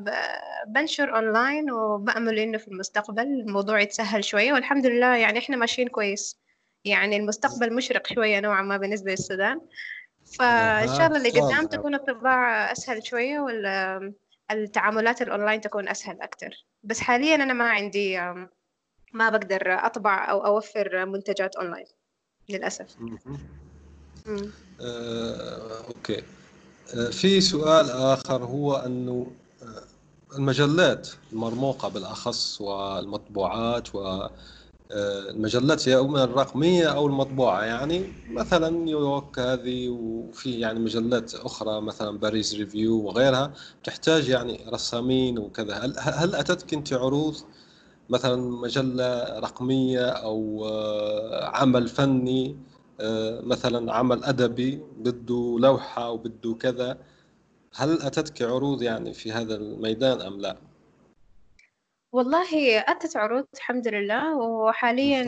[0.68, 6.40] بنشر أونلاين وبأمل إنه في المستقبل الموضوع يتسهل شوية والحمد لله يعني إحنا ماشيين كويس.
[6.86, 9.62] يعني المستقبل مشرق شوية نوعا ما بالنسبة للسودان.
[10.40, 13.40] فإن شاء الله اللي قدام تكون الطباعة أسهل شوية
[14.52, 16.66] والتعاملات الأونلاين تكون أسهل أكتر.
[16.84, 18.20] بس حاليا أنا ما عندي
[19.14, 21.86] ما بقدر أطبع أو أوفر منتجات أونلاين
[22.50, 22.96] للأسف.
[24.26, 24.36] مهم.
[24.36, 24.52] مم.
[24.82, 25.94] آه،
[27.12, 29.32] في سؤال آخر هو أنه
[30.38, 34.28] المجلات المرموقة بالأخص والمطبوعات و
[35.32, 42.18] المجلات هي اما الرقمية أو المطبوعة يعني مثلا نيويورك هذه وفي يعني مجلات أخرى مثلا
[42.20, 47.36] باريس ريفيو وغيرها تحتاج يعني رسامين وكذا هل, هل أتتك أنت عروض
[48.10, 52.73] مثلا مجلة رقمية أو آه، عمل فني آه،
[53.44, 56.98] مثلا عمل أدبي بده لوحة وبده كذا.
[57.76, 60.58] هل أتتك عروض يعني في هذا الميدان أم لا؟
[62.12, 64.38] والله أتت عروض الحمد لله.
[64.38, 65.24] وحاليا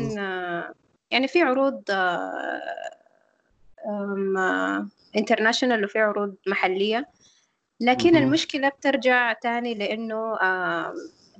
[1.11, 1.83] يعني في عروض
[5.15, 7.07] انترناشونال وفي عروض محلية.
[7.79, 10.37] لكن المشكلة بترجع تاني لأنه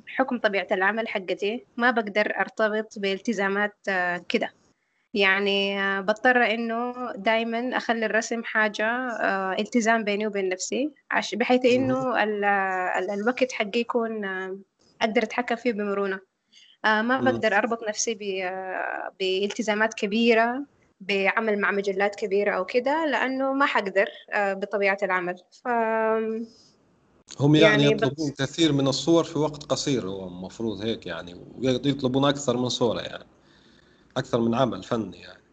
[0.07, 3.75] حكم طبيعة العمل حقتي ما بقدر أرتبط بالتزامات
[4.29, 4.51] كده.
[5.15, 8.87] يعني بضطر إنه دايما أخلي الرسم حاجة
[9.59, 10.91] التزام بيني وبين نفسي
[11.33, 12.23] بحيث إنه
[13.13, 14.25] الوقت حقي يكون
[15.01, 16.19] أقدر أتحكم فيه بمرونة.
[16.85, 18.13] آه ما بقدر أربط نفسي
[19.19, 20.65] بالتزامات كبيرة
[21.01, 25.35] بعمل مع مجلات كبيرة أو كده لأنه ما حقدر آه بطبيعة العمل.
[25.63, 25.67] ف
[27.39, 28.41] هم يعني, يعني يطلبون بس...
[28.41, 33.25] كثير من الصور في وقت قصير هو المفروض هيك يعني ويطلبون أكثر من صورة يعني.
[34.17, 35.45] أكثر من عمل فني يعني.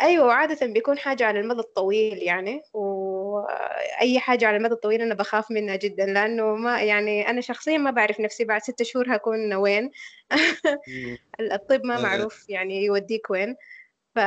[0.00, 5.50] أيوة عادة بيكون حاجة على المدى الطويل يعني وأي حاجة على المدى الطويل أنا بخاف
[5.50, 9.90] منها جدا لأنه ما يعني أنا شخصيا ما بعرف نفسي بعد ستة شهور هكون وين؟
[11.52, 13.56] الطب ما معروف يعني يوديك وين.
[14.14, 14.18] ف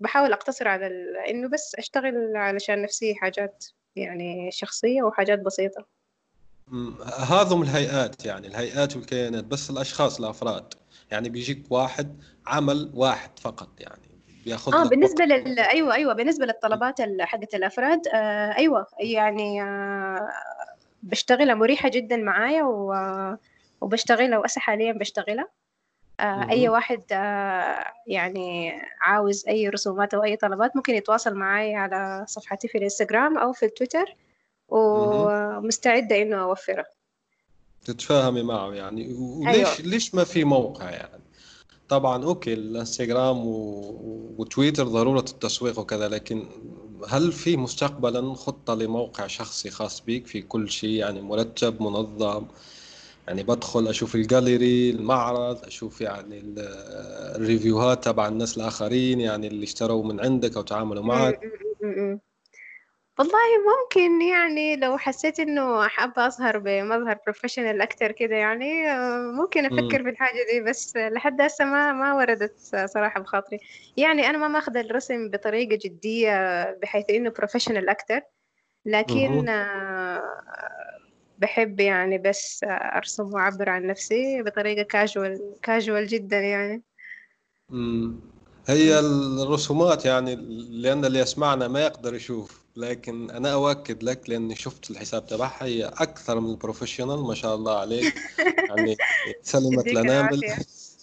[0.00, 1.16] بحاول أقتصر على ال...
[1.16, 3.64] إنه بس أشتغل علشان نفسي حاجات
[3.96, 5.86] يعني شخصية وحاجات بسيطة.
[7.28, 10.74] هذم الهيئات يعني الهيئات والكيانات بس الأشخاص الأفراد.
[11.10, 14.02] يعني بيجيك واحد عمل واحد فقط يعني
[14.44, 20.28] بياخذ آه بالنسبة لل أيوه أيوه بالنسبة للطلبات حقت الأفراد آه أيوه يعني آه
[21.02, 22.94] بشتغلها مريحة جدا معايا و...
[23.80, 25.48] وبشتغلها وأسا حاليا بشتغلها.
[26.20, 32.24] آه أي واحد آه يعني عاوز أي رسومات أو أي طلبات ممكن يتواصل معي على
[32.28, 34.16] صفحتي في الإنستغرام أو في التويتر
[34.68, 36.84] ومستعدة إنه أوفره.
[37.84, 39.14] تتفاهمي معه يعني.
[39.14, 39.90] وليش أيوة.
[39.90, 41.25] ليش ما في موقع يعني؟
[41.88, 43.80] طبعا أوكي الانستغرام و...
[44.38, 46.46] وتويتر ضرورة التسويق وكذا لكن
[47.08, 52.46] هل في مستقبلا خطة لموقع شخصي خاص بيك في كل شيء؟ يعني مرتب منظم؟
[53.28, 56.54] يعني بدخل أشوف الجاليري المعرض أشوف يعني
[57.36, 61.40] ال reviewهات تبع الناس الآخرين يعني اللي اشتروا من عندك أو تعاملوا معك؟
[63.18, 68.84] والله ممكن يعني لو حسيت إنه حابة أظهر بمظهر professional أكتر كده يعني
[69.32, 73.58] ممكن أفكر في الحاجة دي بس لحد هسه ما ما وردت صراحة بخاطري.
[73.96, 78.20] يعني أنا ما ماخذة الرسم بطريقة جدية بحيث إنه professional أكتر
[78.84, 79.46] لكن
[81.38, 86.82] بحب يعني بس أرسم وأعبر عن نفسي بطريقة casual casual جدا يعني.
[88.68, 90.34] هي الرسومات يعني
[90.70, 92.65] لأن اللي يسمعنا ما يقدر يشوف.
[92.76, 97.54] لكن أنا أؤكد لك لأني شفت الحساب تبعها هي أكثر من ال professional ما شاء
[97.54, 98.14] الله عليك.
[98.68, 98.96] يعني
[99.42, 100.40] سلمت الانامل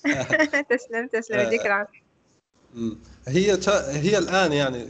[0.69, 2.03] تسلم تسلم يديك العافية.
[3.27, 4.87] هي هي الآن يعني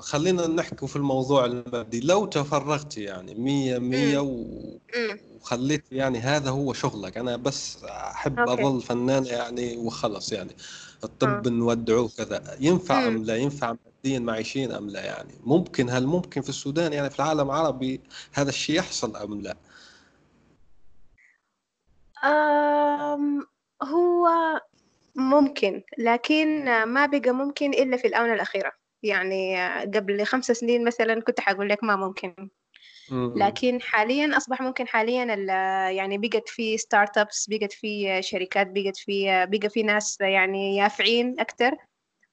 [0.00, 4.18] خلينا نحكي في الموضوع المادي لو تفرغتي يعني مية مية
[5.40, 8.62] وخليت يعني هذا هو شغلك أنا بس أحب أوكي.
[8.62, 10.56] أظل فنان يعني وخلص يعني.
[11.04, 11.50] الطب آه.
[11.50, 12.56] نودعوه كذا.
[12.60, 17.10] ينفع أم لا؟ ينفع ماديا معيشين أم لا يعني؟ ممكن هل ممكن في السودان يعني
[17.10, 18.00] في العالم العربي
[18.32, 19.56] هذا الشيء يحصل أم لا؟
[22.24, 23.46] أم
[23.82, 24.28] هو
[25.14, 28.72] ممكن لكن ما بقى ممكن إلا في الآونة الأخيرة.
[29.02, 32.50] يعني قبل خمس سنين مثلا كنت حقول لك ما ممكن.
[33.12, 35.24] لكن حاليا أصبح ممكن حاليا
[35.90, 41.76] يعني بقت في startups بقت في شركات بقت في بقى في ناس يعني يافعين أكتر.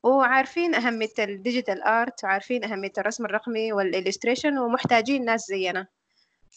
[0.03, 5.87] وعارفين أهمية ال digital art وعارفين أهمية الرسم الرقمي وال illustration ومحتاجين ناس زينا.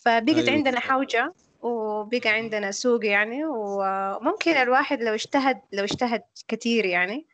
[0.04, 0.50] فبقت أيوة.
[0.50, 7.26] عندنا حوجة وبقى عندنا سوق يعني وممكن الواحد لو اجتهد لو اجتهد كثير يعني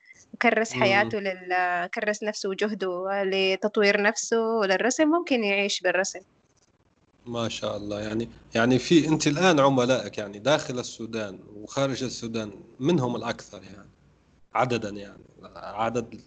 [0.42, 6.20] كرس حياته لل كرس نفسه وجهده لتطوير نفسه وللرسم ممكن يعيش بالرسم.
[7.26, 8.00] ما شاء الله.
[8.00, 13.95] يعني يعني في أنت الآن عملائك يعني داخل السودان وخارج السودان منهم الأكثر يعني.
[14.56, 15.24] عددا يعني.
[15.56, 16.20] عدد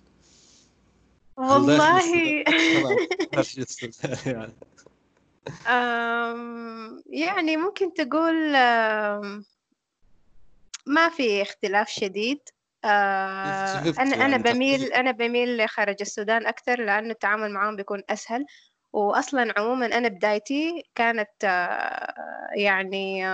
[1.38, 2.14] والله.
[4.26, 4.54] يعني؟
[7.06, 8.52] يعني ممكن تقول
[10.86, 12.40] ما في اختلاف شديد.
[12.86, 18.46] آه، أنا أنا يعني بميل أنا بميل لخارج السودان أكثر لأنه التعامل معهم بيكون أسهل.
[18.94, 21.44] وأصلا عموما أنا بدايتي كانت
[22.56, 23.26] يعني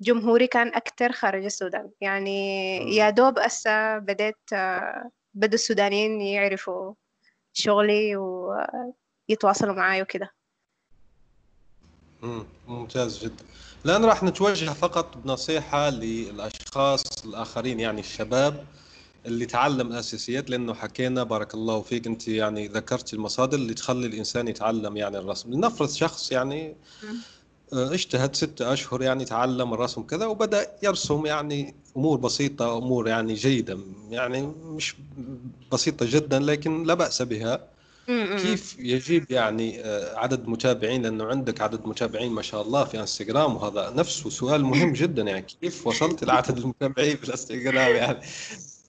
[0.00, 1.90] جمهوري كان أكتر خارج السودان.
[2.00, 4.36] يعني يا دوب أسا بديت
[5.34, 6.94] بدوا السودانيين يعرفوا
[7.52, 10.34] شغلي ويتواصلوا معاي وكده.
[12.68, 13.44] ممتاز جدا.
[13.84, 18.66] الآن راح نتوجه فقط بنصيحة للأشخاص الآخرين يعني الشباب
[19.26, 24.48] اللي تعلم الأساسيات لأنه حكينا بارك الله فيك أنت يعني ذكرت المصادر اللي تخلي الإنسان
[24.48, 25.52] يتعلم يعني الرسم.
[25.52, 27.06] لنفرض شخص يعني آه،
[27.72, 33.78] اجتهد ستة أشهر يعني تعلم الرسم كذا وبدأ يرسم يعني أمور بسيطة أمور يعني جيدة
[34.10, 34.96] يعني مش
[35.72, 37.76] بسيطة جدا لكن لا بأس بها.
[38.06, 43.56] كيف يجيب يعني آه، عدد متابعين؟ لأنه عندك عدد متابعين ما شاء الله في إنستغرام
[43.56, 48.18] وهذا نفسه سؤال مهم جدا يعني كيف وصلت لعدد المتابعين في الإنستغرام يعني؟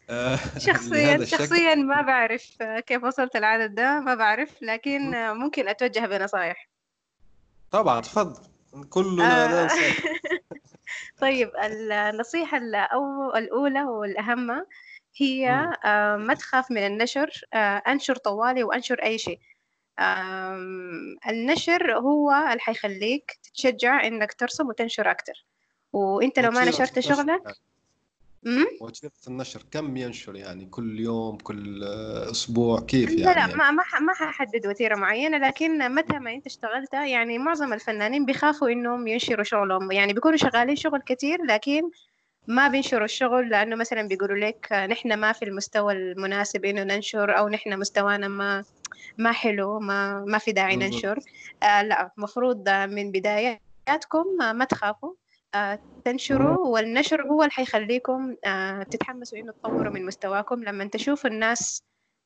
[0.09, 6.69] آه، شخصيا شخصيا ما بعرف كيف وصلت العدد ده ما بعرف لكن ممكن أتوجه بنصائح
[7.71, 8.41] طبعا تفضل.
[8.89, 9.69] كلنا آه.
[11.21, 12.57] طيب النصيحة
[13.37, 14.65] الأولى والأهم
[15.17, 19.39] هي آه، ما تخاف من النشر آه، أنشر طوالي وأنشر أي شيء.
[21.29, 25.45] النشر هو اللي حيخليك تتشجع إنك ترسم وتنشر أكتر.
[25.93, 27.57] وإنت لو ما نشرت شغلك
[28.81, 31.83] وتيرة النشر كم ينشر يعني كل يوم كل
[32.31, 36.45] أسبوع كيف يعني لا لا ما ما ما ححدد وتيرة معينة لكن متى ما أنت
[36.45, 39.91] اشتغلت يعني معظم الفنانين بيخافوا إنهم ينشروا شغلهم.
[39.91, 41.81] يعني بيكونوا شغالين شغل كتير لكن
[42.47, 47.49] ما بينشروا الشغل لأنه مثلا بيقولوا لك نحن ما في المستوى المناسب إنه ننشر أو
[47.49, 48.63] نحن مستوانا ما
[49.17, 51.19] ما حلو ما ما في داعي ننشر.
[51.63, 55.13] آه لا المفروض من بداياتكم ما تخافوا.
[56.05, 60.63] تنشروا والنشر هو اللي حيخليكم آه، تتحمسوا إنه تطوروا من مستواكم.
[60.63, 61.83] لما تشوفوا الناس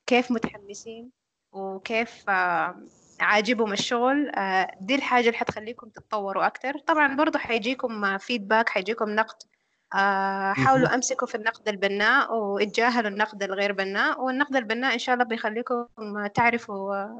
[0.07, 1.11] كيف متحمسين
[1.51, 2.75] وكيف آه،
[3.19, 4.31] عاجبهم الشغل
[4.81, 6.77] دي الحاجة اللي حتخليكم تتطوروا أكتر.
[6.77, 9.37] طبعا برضو حيجيكم فيدباك حيجيكم نقد.
[10.53, 14.21] حاولوا أمسكوا في النقد البناء واتجاهلوا النقد الغير بناء.
[14.21, 15.85] والنقد البناء إن شاء الله بيخليكم
[16.35, 17.19] تعرفوا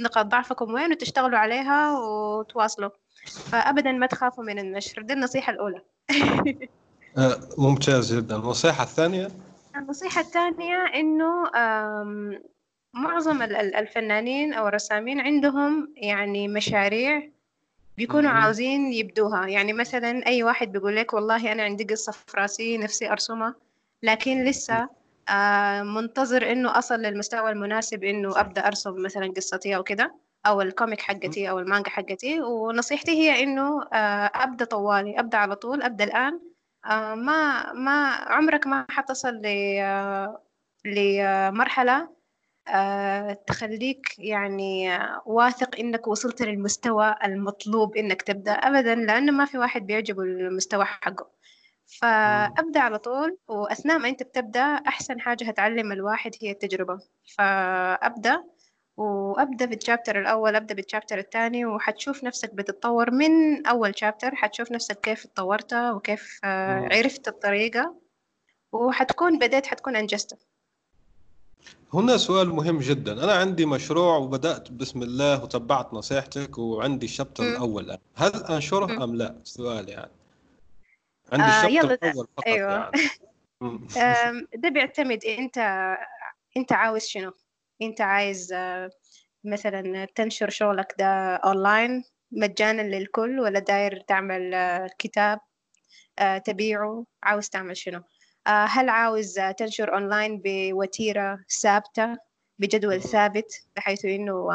[0.00, 2.90] نقاط ضعفكم وين وتشتغلوا عليها وتواصلوا.
[3.26, 5.02] فابدا ما تخافوا من النشر.
[5.02, 5.80] دي النصيحة الأولى.
[7.18, 8.36] آه، ممتاز جدا.
[8.36, 9.28] النصيحة الثانية؟
[9.76, 11.50] النصيحة الثانية إنه
[12.94, 17.30] معظم الفنانين أو الرسامين عندهم يعني مشاريع
[17.96, 19.46] بيكونوا عاوزين يبدوها.
[19.46, 23.54] يعني مثلا أي واحد بيقول لك والله أنا عندي قصة في راسي نفسي أرسمها
[24.02, 24.88] لكن لسه
[25.28, 30.14] آه منتظر إنه أصل للمستوى المناسب إنه أبدأ أرسم مثلا قصتي أو كده.
[30.46, 35.82] أو الكوميك حقتي أو المانجا حقتي ونصيحتي هي إنه آه، أبدأ طوالي أبدأ على طول
[35.82, 36.40] أبدأ الآن.
[36.86, 39.46] آه، ما ما عمرك ما حتصل ل
[39.80, 40.42] آه،
[40.84, 42.08] لمرحلة
[43.46, 50.22] تخليك يعني واثق إنك وصلت للمستوى المطلوب إنك تبدأ ابدا لأنه ما في واحد بيعجبه
[50.22, 51.30] المستوى حقه.
[51.86, 56.98] فأبدأ على طول وأثناء ما أنت بتبدأ أحسن حاجة هتعلم الواحد هي التجربة.
[57.38, 58.44] فأبدأ
[58.96, 65.24] وأبدأ بالشابتر الأول أبدأ بالشابتر الثاني وحتشوف نفسك بتتطور من أول شابتر حتشوف نفسك كيف
[65.24, 67.94] اتطورت وكيف آه، عرفت الطريقة
[68.72, 70.38] وحتكون بديت حتكون انجزت
[71.94, 73.24] هنا سؤال مهم جدا.
[73.24, 77.98] أنا عندي مشروع وبدأت بسم الله وتبعت نصيحتك وعندي الشابتر الأول.
[78.14, 80.10] هل أنشره أم لا؟ سؤال يعني.
[81.32, 82.90] عندي آه الشابتر الأول فقط أيوة.
[83.96, 84.46] يعني.
[84.62, 85.58] ده بيعتمد إنت
[86.56, 87.32] إنت عاوز شنو؟
[87.82, 88.90] أنت عايز آه،
[89.44, 95.40] مثلا تنشر شغلك ده أونلاين مجانا للكل ولا داير تعمل آه، كتاب
[96.18, 98.02] آه، تبيعه؟ عاوز تعمل شنو؟
[98.46, 102.16] هل عاوز تنشر أونلاين بوتيرة ثابتة
[102.58, 104.48] بجدول ثابت بحيث إنه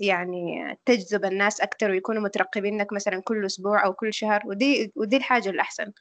[0.00, 5.50] يعني تجذب الناس أكثر ويكونوا مترقبينك مثلا كل أسبوع أو كل شهر؟ ودي ودي الحاجة
[5.50, 5.92] الأحسن.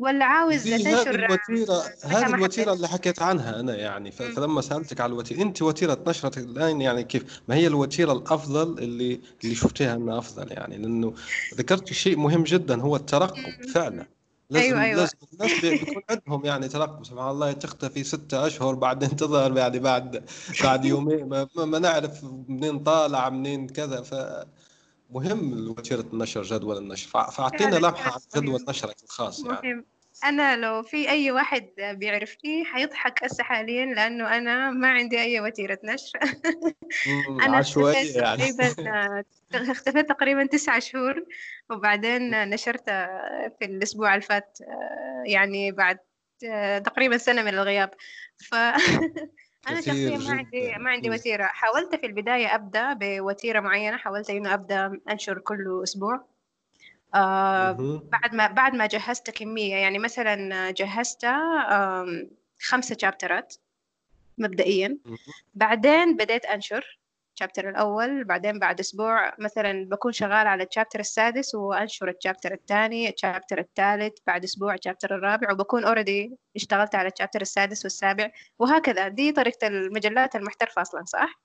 [0.00, 4.10] ولا عاوز تنشر هذه الوتيره هذه الوتيرة اللي حكيت عنها أنا يعني.
[4.10, 9.20] فلما سألتك على الوتيره أنت وتيرة نشرتك الآن يعني كيف؟ ما هي الوتيرة الأفضل اللي
[9.44, 11.14] اللي شفتيها إنها أفضل يعني؟ لأنه
[11.54, 14.06] ذكرت شيء مهم جدا هو الترقب فعلا.
[14.50, 14.82] لازم أيوة.
[14.82, 15.00] أيوة.
[15.00, 17.04] لازم الناس بيكون عندهم يعني ترقب.
[17.04, 20.24] سبحان الله تختفي ستة أشهر بعدين تظهر يعني بعد
[20.64, 21.28] بعد يومين.
[21.28, 24.02] ما, ما نعرف منين طالع منين كذا.
[24.02, 24.14] ف
[25.10, 27.08] مهم وتيرة النشر جدول النشر.
[27.08, 29.74] فاعطينا لمحة عن جدول نشرك الخاص يعني.
[29.74, 29.84] مهم.
[30.24, 35.78] أنا لو في أي واحد بيعرفني حيضحك هسه حاليا لأنه أنا ما عندي أي وتيرة
[35.84, 36.18] نشر.
[37.54, 38.52] عشوائية يعني.
[38.52, 41.24] تقريبا اختفيت تقريبا تسعة شهور
[41.70, 42.90] وبعدين نشرت
[43.58, 44.58] في الأسبوع اللي فات
[45.26, 45.98] يعني بعد
[46.84, 47.90] تقريبا سنة من الغياب.
[48.50, 48.54] ف
[49.68, 51.10] أنا شخصيا ما عندي ما عندي.
[51.10, 56.24] وتيرة حاولت في البداية أبدأ بوتيرة معينة حاولت إنه أبدأ أنشر كل أسبوع
[57.14, 57.72] آه.
[58.12, 62.30] بعد ما بعد ما جهزت كمية يعني مثلا جهزت آم،
[62.60, 63.54] خمسة شابترات
[64.38, 64.98] مبدئيا.
[65.54, 66.98] بعدين بديت أنشر
[67.40, 73.58] الشابتر الأول بعدين بعد أسبوع مثلا بكون شغال على الشابتر السادس وأنشر الشابتر الثاني الشابتر
[73.58, 79.66] الثالث بعد أسبوع الشابتر الرابع وبكون اوريدي اشتغلت على الشابتر السادس والسابع وهكذا دي طريقة
[79.66, 81.40] المجلات المحترفة أصلا صح؟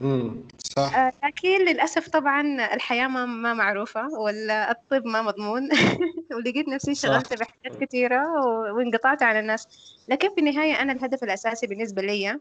[0.00, 0.36] مم.
[0.58, 2.40] صح آه لكن للأسف طبعا
[2.74, 5.68] الحياة ما ما معروفة ولا الطب ما مضمون
[6.36, 6.94] ولقيت نفسي.
[6.94, 9.68] شغلت بحاجات كثيرة و- وانقطعت عن الناس
[10.08, 12.40] لكن في النهاية أنا الهدف الأساسي بالنسبة لي.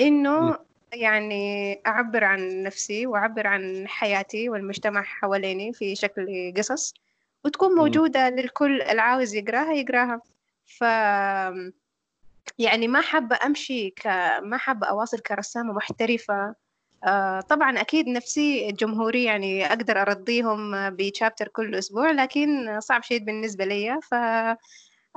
[0.00, 6.94] إنه يعني أعبر عن نفسي وأعبر عن حياتي والمجتمع حواليني في شكل قصص
[7.44, 7.74] وتكون.
[7.74, 10.20] موجودة للكل العاوز يقراها يقراها.
[10.66, 10.80] ف
[12.58, 14.06] يعني ما حابة أمشي ك
[14.42, 16.54] ما حابة أواصل كرسامة محترفة.
[17.06, 23.64] آه طبعا أكيد نفسي جمهوري يعني أقدر أرضيهم بشابتر كل أسبوع لكن صعب شيء بالنسبة
[23.64, 24.00] لي.
[24.02, 24.14] ف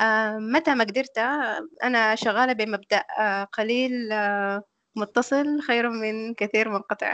[0.02, 4.64] آه متى ما قدرت آه، أنا شغالة بمبدأ آه قليل آه
[4.96, 7.14] متصل خير من كثير منقطع.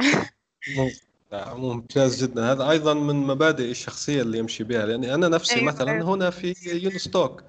[1.32, 5.66] لا، ممتاز جدا هذا أيضا من مبادئ الشخصية اللي يمشي بها لأني أنا نفسي أيوة
[5.66, 7.44] مثلا أيوة هنا في يونستوك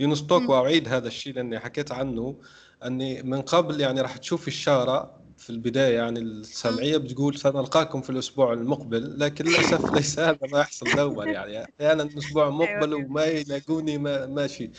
[0.00, 0.48] يونستوك.
[0.48, 2.36] وأعيد هذا الشيء لأني حكيت عنه
[2.84, 6.20] أني من قبل يعني راح تشوف الشاره في البداية يعني.
[6.20, 12.02] السمعية بتقول سنلقاكم في الأسبوع المقبل لكن للأسف ليس هذا ما يحصل دوما يعني أحيانا
[12.02, 14.70] الأسبوع أيوة مقبل أيوة وما يلاقوني ما ماشي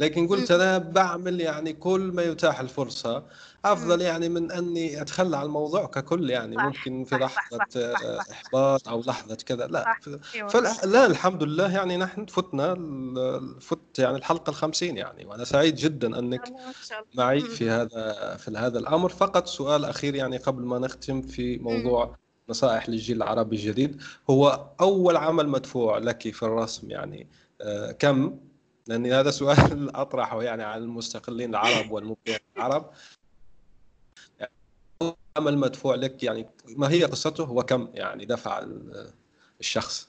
[0.00, 0.50] لكن قلت.
[0.50, 3.26] أنا بعمل يعني كل ما يتاح الفرصة
[3.72, 4.00] أفضل.
[4.00, 8.00] يعني من أني أتخلى عن الموضوع ككل يعني صح ممكن في صح لحظة صح صح
[8.00, 8.24] صح.
[8.24, 10.00] صح إحباط أو لحظة كذا لا صح
[10.34, 10.48] أيوة.
[10.48, 12.74] فلا لا الحمد لله يعني نحن فتنا
[13.60, 16.52] فت يعني الحلقة الخمسين يعني وأنا سعيد جدا أنك
[17.14, 17.40] معي.
[17.40, 19.08] في هذا في هذا الأمر.
[19.08, 21.58] فقط سؤال أخير يعني قبل ما نختم في.
[21.58, 22.16] موضوع
[22.48, 24.02] نصائح للجيل العربي الجديد.
[24.30, 27.28] هو أول عمل مدفوع لك في الرسم يعني
[27.60, 28.38] آه، كم؟
[28.86, 32.90] لأن هذا سؤال أطرحه يعني على المستقلين العرب والمبدعين العرب.
[35.36, 39.12] أول عمل مدفوع لك يعني ما هي قصته وكم يعني دفع ال-
[39.60, 40.08] الشخص؟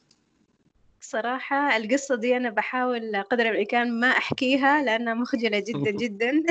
[1.01, 6.43] صراحة القصة دي أنا بحاول قدر الإمكان ما أحكيها لأنها مخجلة جدا جدا.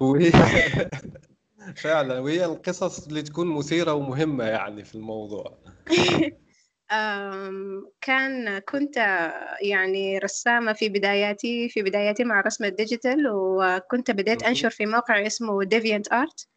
[0.00, 0.32] وهي
[1.84, 5.58] فعلا وهي القصص اللي تكون مثيرة ومهمة يعني في الموضوع.
[8.00, 8.96] كان كنت
[9.60, 14.42] يعني رسامة في بداياتي في بداياتي مع رسم ال digital وكنت بديت.
[14.42, 16.48] أنشر في موقع اسمه DeviantArt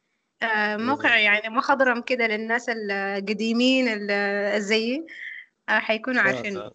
[0.77, 5.07] موقع يعني مخضرم كده للناس القديمين ال- زيي
[5.69, 6.73] آه، حيكونوا عارفين فعلا.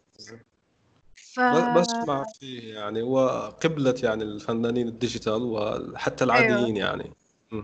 [1.34, 1.40] ف
[1.78, 3.28] بسمع فيه يعني هو
[3.64, 6.36] قبلة يعني الفنانين ال digital وحتى أيوه.
[6.36, 7.12] العاديين يعني.
[7.52, 7.62] م.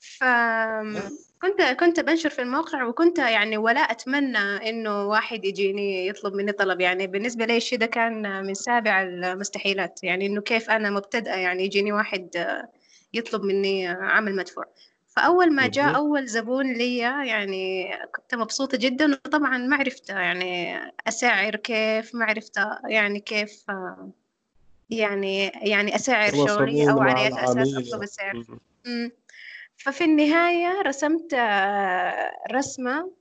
[0.00, 6.80] فكنت كنت بنشر في الموقع وكنت يعني ولا أتمنى إنه واحد يجيني يطلب مني طلب.
[6.80, 10.00] يعني بالنسبة لي الشيء ده كان من سابع المستحيلات.
[10.04, 12.46] يعني إنه كيف أنا مبتدئة يعني يجيني واحد
[13.14, 14.64] يطلب مني عمل مدفوع.
[15.18, 15.96] فأول ما جاء.
[15.96, 22.60] أول زبون لي يعني كنت مبسوطة جدا وطبعا ما عرفت يعني أسعر كيف ما عرفت
[22.88, 23.64] يعني كيف
[24.90, 28.44] يعني يعني أسعر شغلي أو على أساس أطلب السعر.
[29.76, 33.12] ففي النهاية رسمت آه، رسمة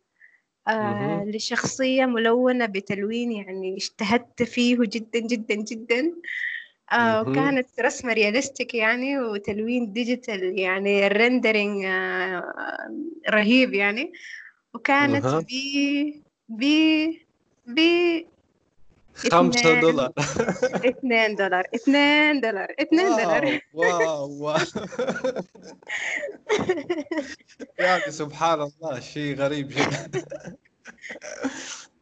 [0.67, 1.23] آه،.
[1.25, 6.13] لشخصية ملونة بتلوين يعني اجتهدت فيه جدا جدا جدا
[6.91, 7.21] آه،.
[7.21, 11.85] وكانت رسمة realistic يعني وتلوين digital يعني ال rendering
[13.29, 14.13] رهيب يعني.
[14.73, 15.25] وكانت.
[15.25, 15.43] ب
[16.49, 16.63] ب
[17.67, 17.79] ب
[19.15, 20.11] خمسة اثنين دولار.
[20.85, 23.59] اثنين دولار اثنين دولار اثنين دولار.
[23.73, 24.57] wow wow wow.
[27.79, 30.25] يعني سبحان الله شيء غريب جدا.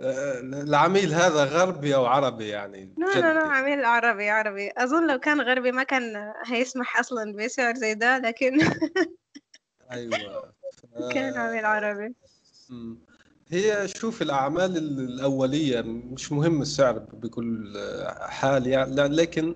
[0.02, 3.40] العميل هذا غربي أو عربي يعني لا لا لا.
[3.40, 8.60] عميل عربي عربي أظن لو كان غربي ما كان هيسمح أصلا بسعر زي ده لكن
[8.60, 8.74] ف-
[11.14, 12.14] كان عميل عربي.
[13.50, 17.74] هي شوف الأعمال ال- الأولية مش مهم السعر بكل
[18.20, 19.56] حال يعني لكن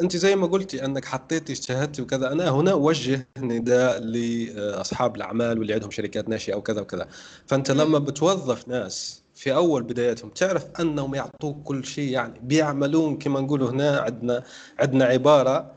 [0.00, 5.74] أنت زي ما قلتي أنك حطيتي اجتهدتي وكذا أنا هنا أوجه نداء لأصحاب الأعمال واللي
[5.74, 7.08] عندهم شركات ناشئة وكذا وكذا
[7.46, 7.98] فأنت لما.
[7.98, 14.00] بتوظف ناس في أول بداياتهم تعرف أنهم يعطوك كل شيء يعني بيعملون كما نقولوا هنا
[14.00, 14.42] عندنا
[14.78, 15.70] عندنا عبارة مم.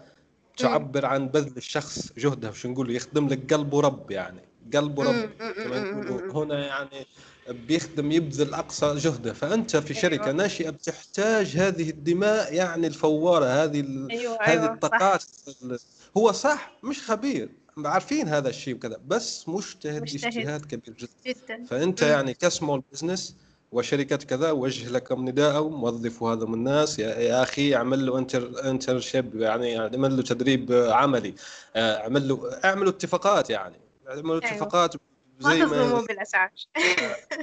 [0.57, 4.41] تعبر عن بذل الشخص جهده وش نقول يخدم لك قلبه رب يعني
[4.73, 5.29] قلبه رب.
[5.63, 6.29] كما مم.
[6.31, 7.05] هنا يعني
[7.49, 9.33] بيخدم يبذل أقصى جهده.
[9.33, 14.11] فأنت في شركة أيوة ناشئة بتحتاج هذه الدماء يعني الفوارة هذه ال...
[14.11, 14.71] أيوة هذه أيوة صح.
[14.71, 15.23] الطاقات
[15.63, 15.79] ال-
[16.17, 17.49] هو صح مش خبير.
[17.85, 20.25] عارفين هذا الشيء وكذا بس مجتهد, مجتهد.
[20.37, 21.09] اجتهاد كبير جدا.
[21.25, 21.65] جدا.
[21.65, 22.09] فأنت مم.
[22.09, 23.35] يعني ك small business
[23.71, 26.99] وشركة كذا وجه لكم نداء موظفوا هذا من الناس.
[26.99, 31.35] يا, يا أخي اعمل له inter internship يعني اعمل له تدريب عملي.
[31.75, 33.75] آه، اعمل له اعملوا اتفاقات يعني.
[34.09, 34.53] اعملوا أيوة.
[34.53, 34.95] اتفاقات
[35.39, 36.51] ما تظلموا بالاسعار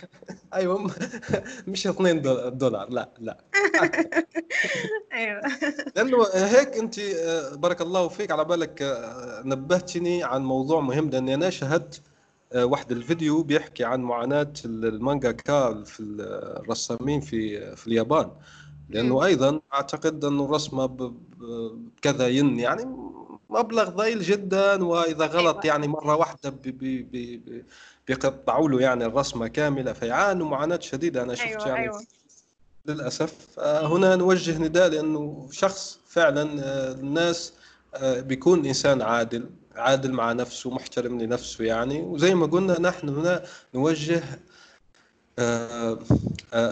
[0.54, 0.90] أيوه
[1.68, 2.22] مش 2
[2.58, 3.44] دولار لا لا.
[5.12, 5.40] أيوه.
[5.96, 11.34] لأنه هيك أنت آه، بارك الله فيك على بالك آه، نبهتني عن موضوع مهم لأني
[11.34, 12.02] أنا شاهدت
[12.52, 18.30] آه، واحد الفيديو بيحكي عن معاناة المانجاكا في الرسامين في في اليابان.
[18.88, 22.84] لأنه أيضا أعتقد أنه الرسمة بكذا ين يعني
[23.50, 25.66] مبلغ ضئيل جدا وإذا غلط أيوة.
[25.66, 27.64] يعني مرة واحدة بي- بي- بي- بي-
[28.08, 31.80] بيقطعوا له يعني الرسمة كاملة فيعانوا معاناة شديدة أنا شفت أيوه يعني.
[31.80, 32.04] أيوه.
[32.86, 33.34] للأسف.
[33.58, 37.52] آه، هنا نوجه نداء لأنه شخص فعلا آه، الناس
[37.94, 42.02] آه، بيكون إنسان عادل عادل مع نفسه محترم لنفسه يعني.
[42.02, 43.42] وزي ما قلنا نحن هنا
[43.74, 44.22] نوجه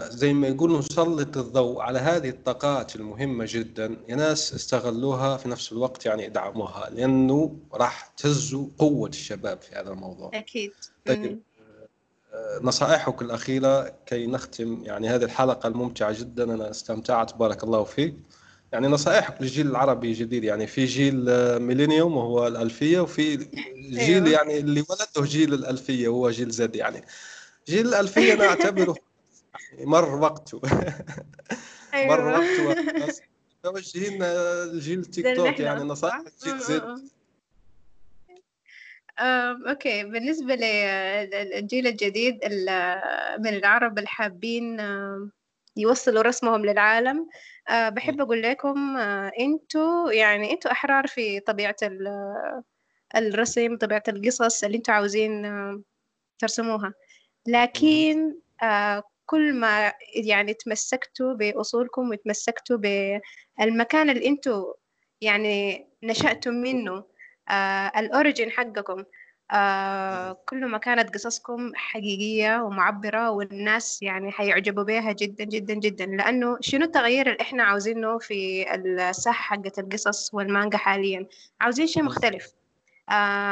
[0.09, 3.97] زي ما يقولوا نسلط الضوء على هذه الطاقات المهمة جدا.
[4.07, 9.91] يا ناس استغلوها في نفس الوقت يعني ادعموها لأنه راح تهزوا قوة الشباب في هذا
[9.91, 10.31] الموضوع.
[10.33, 10.71] أكيد.
[11.05, 11.39] طيب مم.
[12.61, 18.15] نصائحك الأخيرة كي نختم يعني هذه الحلقة الممتعة جدا أنا استمتعت بارك الله فيك.
[18.73, 23.37] يعني نصائحك للجيل العربي الجديد يعني في جيل آه، ميلينيوم وهو الألفية وفي
[23.77, 24.29] جيل أيوة.
[24.29, 27.01] يعني اللي ولده جيل الألفية وهو جيل زد يعني.
[27.69, 28.95] جيل الألفية أنا أعتبره.
[29.79, 30.61] مر وقته.
[31.93, 32.37] مر أيوه
[32.69, 33.15] وقته.
[33.63, 37.09] توجهين الجيل تيك توك يعني نصائح؟ جيل زد.
[39.19, 40.03] أوكي.
[40.03, 44.77] بالنسبة للجيل الجديد ال- من العرب الحابين
[45.77, 47.27] يوصلوا رسمهم للعالم.
[47.69, 52.63] أه، بحب أقول لكم أه، أنتوا يعني أنتوا أحرار في طبيعة ال-
[53.15, 55.45] الرسم طبيعة القصص اللي أنتوا عاوزين
[56.39, 56.93] ترسموها.
[57.49, 64.73] لكن آه، كل ما يعني تمسكتوا بأصولكم وتمسكتوا بالمكان اللي أنتوا
[65.21, 67.03] يعني نشأتم منه
[67.49, 69.03] آه، الأوريجين حقكم
[69.51, 76.05] آه، كل ما كانت قصصكم حقيقية ومعبرة والناس يعني حيعجبوا بها جدا جدا جدا.
[76.05, 81.27] لأنه شنو التغيير اللي إحنا عاوزينه في الساحة حقت القصص والمانجا حاليا؟
[81.61, 82.58] عاوزين شيء مختلف.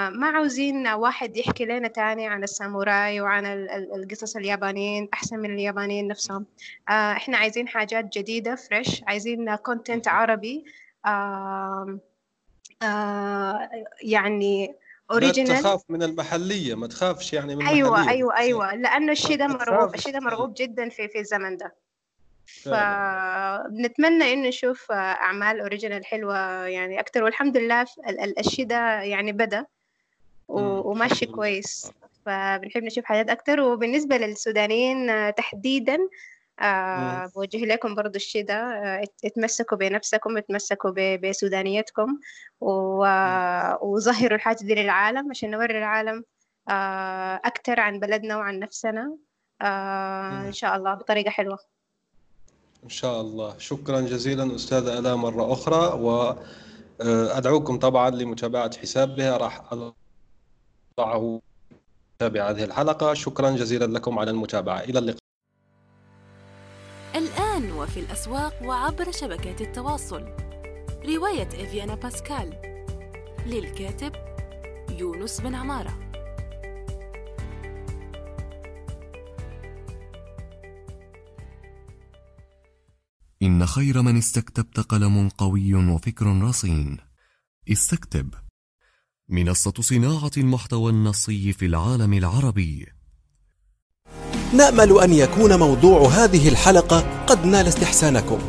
[0.09, 5.53] ما عاوزين واحد يحكي لنا تاني عن الساموراي وعن ال- ال- القصص اليابانيين أحسن من
[5.53, 6.45] اليابانيين نفسهم.
[6.89, 10.65] آه إحنا عايزين حاجات جديدة fresh عايزين content عربي.
[11.05, 11.99] آه
[12.83, 13.69] آه
[14.03, 14.73] يعني لا
[15.11, 18.11] original تخاف من المحلية ما تخافش يعني من أيوه المحلية.
[18.11, 18.75] أيوه أيوه.
[18.75, 21.75] لأنه الشيء ده ما مرغوب الشيء ده مرغوب جدا في في الزمن ده.
[22.47, 27.85] فعلا فبنتمنى إنه نشوف أعمال original حلوة يعني أكتر والحمد لله
[28.39, 29.65] الشيء ده يعني بدا.
[30.47, 31.91] وماشي كويس
[32.25, 35.97] فبنحب نشوف حاجات أكتر وبالنسبة للسودانيين تحديدا.
[36.59, 42.19] آه بوجه لكم برضو الشيء ده آه، ات- اتمسكوا بنفسكم اتمسكوا بسودانيتكم.
[43.81, 46.23] وظهروا الحاجة دي للعالم عشان نوري العالم
[46.69, 49.17] آه، أكتر عن بلدنا وعن نفسنا
[49.61, 50.47] آه،.
[50.47, 51.59] إن شاء الله بطريقة حلوة
[52.83, 53.57] إن شاء الله.
[53.57, 56.01] شكرا جزيلا أستاذة آلاء مرة أخرى
[56.99, 59.73] وأدعوكم طبعا لمتابعة حسابها راح
[60.99, 61.41] أضعه
[62.19, 63.13] تابع هذه الحلقة.
[63.13, 64.79] شكرا جزيلا لكم على المتابعة.
[64.79, 65.19] إلى اللقاء.
[67.15, 70.25] الآن وفي الأسواق وعبر شبكات التواصل.
[71.05, 72.61] رواية إفيانا باسكال.
[73.45, 74.11] للكاتب
[74.89, 76.06] يونس بن عمارة.
[83.43, 86.97] إن خير من استكتبت قلم قوي وفكر رصين.
[87.71, 88.33] استكتب.
[89.29, 92.85] منصة صناعة المحتوى النصي في العالم العربي.
[94.53, 98.39] نأمل أن يكون موضوع هذه الحلقة قد نال استحسانكم.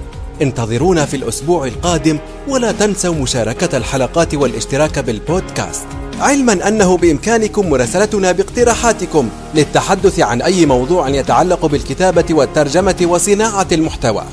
[0.42, 2.18] انتظرونا في الأسبوع القادم
[2.48, 5.86] ولا تنسوا مشاركة الحلقات والاشتراك بالبودكاست.
[6.18, 14.24] علما أنه بإمكانكم مراسلتنا باقتراحاتكم للتحدث عن أي موضوع يتعلق بالكتابة والترجمة وصناعة المحتوى.